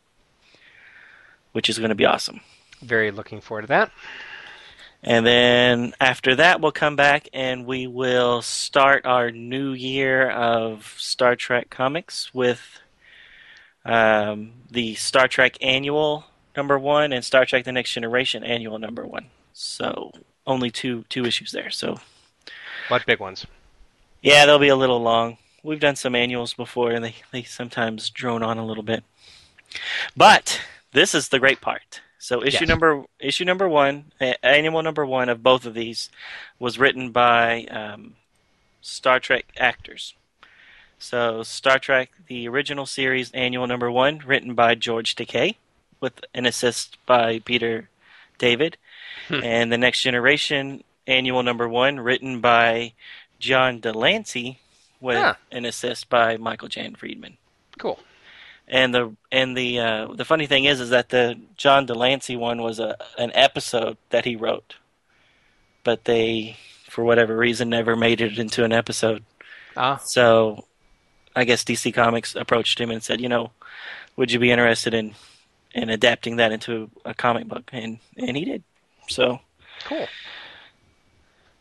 [1.52, 2.40] which is going to be awesome.
[2.82, 3.90] Very looking forward to that.
[5.02, 10.94] And then after that, we'll come back and we will start our new year of
[10.98, 12.80] Star Trek comics with
[13.84, 16.24] um, the Star Trek Annual
[16.56, 19.26] number one and Star Trek: The Next Generation Annual number one.
[19.52, 20.12] So
[20.46, 21.70] only two two issues there.
[21.70, 22.00] So
[22.88, 23.46] But big ones.
[24.22, 25.38] yeah, they'll be a little long.
[25.62, 29.04] We've done some annuals before, and they they sometimes drone on a little bit.
[30.16, 30.60] But
[30.92, 32.00] this is the great part.
[32.18, 32.68] So issue Yes.
[32.68, 34.12] number issue number one,
[34.42, 36.10] annual number one of both of these,
[36.58, 38.14] was written by um,
[38.80, 40.14] Star Trek actors.
[40.98, 45.56] So Star Trek, the original series, annual number one, written by George Takei,
[46.01, 47.89] with an assist by Peter
[48.39, 48.77] David,
[49.28, 49.43] Hmm.
[49.43, 52.93] and the Next Generation, annual number one, written by
[53.40, 54.59] John de Lancie
[55.01, 55.16] with
[55.51, 57.36] an assist by Michael Jan Friedman.
[57.78, 57.98] Cool.
[58.68, 62.36] And the and the uh, the funny thing is is that the John de Lancie
[62.36, 64.74] one was a an episode that he wrote,
[65.85, 66.56] but they
[66.89, 69.23] for whatever reason never made it into an episode.
[69.77, 70.64] Ah, So
[71.35, 73.51] I guess DC Comics approached him and said, you know,
[74.16, 75.14] would you be interested in
[75.76, 77.70] in adapting that into a comic book?
[77.72, 78.62] And and he did.
[79.08, 79.40] So
[79.84, 80.08] cool.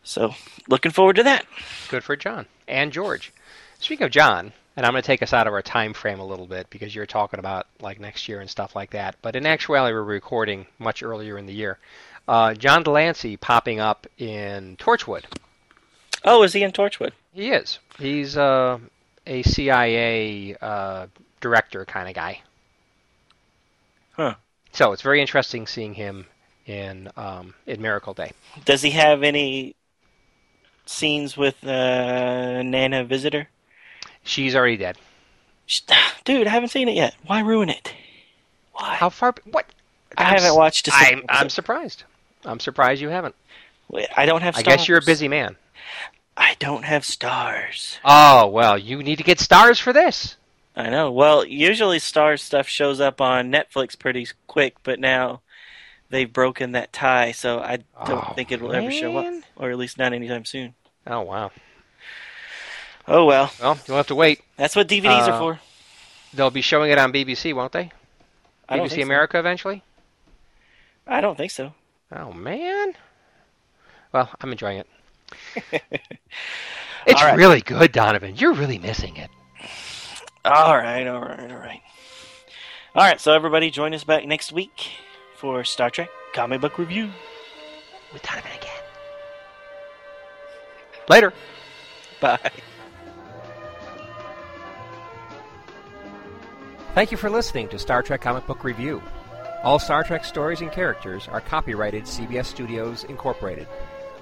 [0.02, 0.34] so
[0.68, 1.46] looking forward to that.
[1.88, 3.32] Good for John and George.
[3.78, 6.26] Speaking of John, and I'm going to take us out of our time frame a
[6.26, 9.16] little bit because you're talking about like next year and stuff like that.
[9.22, 11.78] But in actuality, we're recording much earlier in the year.
[12.28, 15.24] Uh, John de Lancie popping up in Torchwood.
[16.24, 17.12] Oh, is he in Torchwood?
[17.32, 17.78] He is.
[17.98, 18.78] He's uh,
[19.26, 21.06] a CIA uh,
[21.40, 22.40] director kind of guy.
[24.16, 24.34] Huh.
[24.72, 26.26] So it's very interesting seeing him
[26.66, 28.32] in um, in Miracle Day.
[28.64, 29.76] Does he have any
[30.86, 33.48] scenes with uh, Nana Visitor?
[34.22, 34.98] She's already dead.
[36.24, 37.14] Dude, I haven't seen it yet.
[37.26, 37.94] Why ruin it?
[38.72, 38.94] Why?
[38.94, 39.34] How far?
[39.50, 39.66] What?
[40.16, 40.88] I I'm haven't watched.
[40.88, 42.04] A I'm, I'm surprised.
[42.44, 43.34] I'm surprised you haven't.
[44.16, 44.54] I don't have.
[44.54, 44.58] Starz.
[44.58, 45.56] I guess you're a busy man.
[46.36, 47.98] I don't have Starz.
[48.04, 50.36] Oh well, you need to get Starz for this.
[50.76, 51.10] I know.
[51.10, 55.40] Well, usually Star stuff shows up on Netflix pretty quick, but now
[56.10, 59.70] they've broken that tie, so I don't Oh, think it will ever show up, or
[59.70, 60.74] at least not anytime soon.
[61.06, 61.50] Oh wow.
[63.08, 64.42] Oh well, Well, you'll have to wait.
[64.56, 65.60] that's what DVDs Uh, are for.
[66.34, 67.90] They'll be showing it on BBC, won't they?
[68.68, 69.02] I BBC think so.
[69.02, 69.82] America eventually.
[71.06, 71.72] I don't think so.
[72.12, 72.92] Oh man.
[74.12, 74.86] Well, I'm enjoying it.
[77.06, 77.36] it's right.
[77.36, 78.36] really good, Donovan.
[78.36, 79.30] You're really missing it.
[80.46, 81.82] All right, all right, all right.
[82.94, 84.92] All right, so everybody join us back next week
[85.34, 87.10] for Star Trek comic book review.
[88.12, 88.70] With Donovan again.
[91.08, 91.32] Later.
[92.20, 92.38] Bye.
[96.94, 99.02] Thank you for listening to Star Trek Comic Book Review.
[99.64, 103.66] All Star Trek stories and characters are copyrighted CBS Studios Incorporated.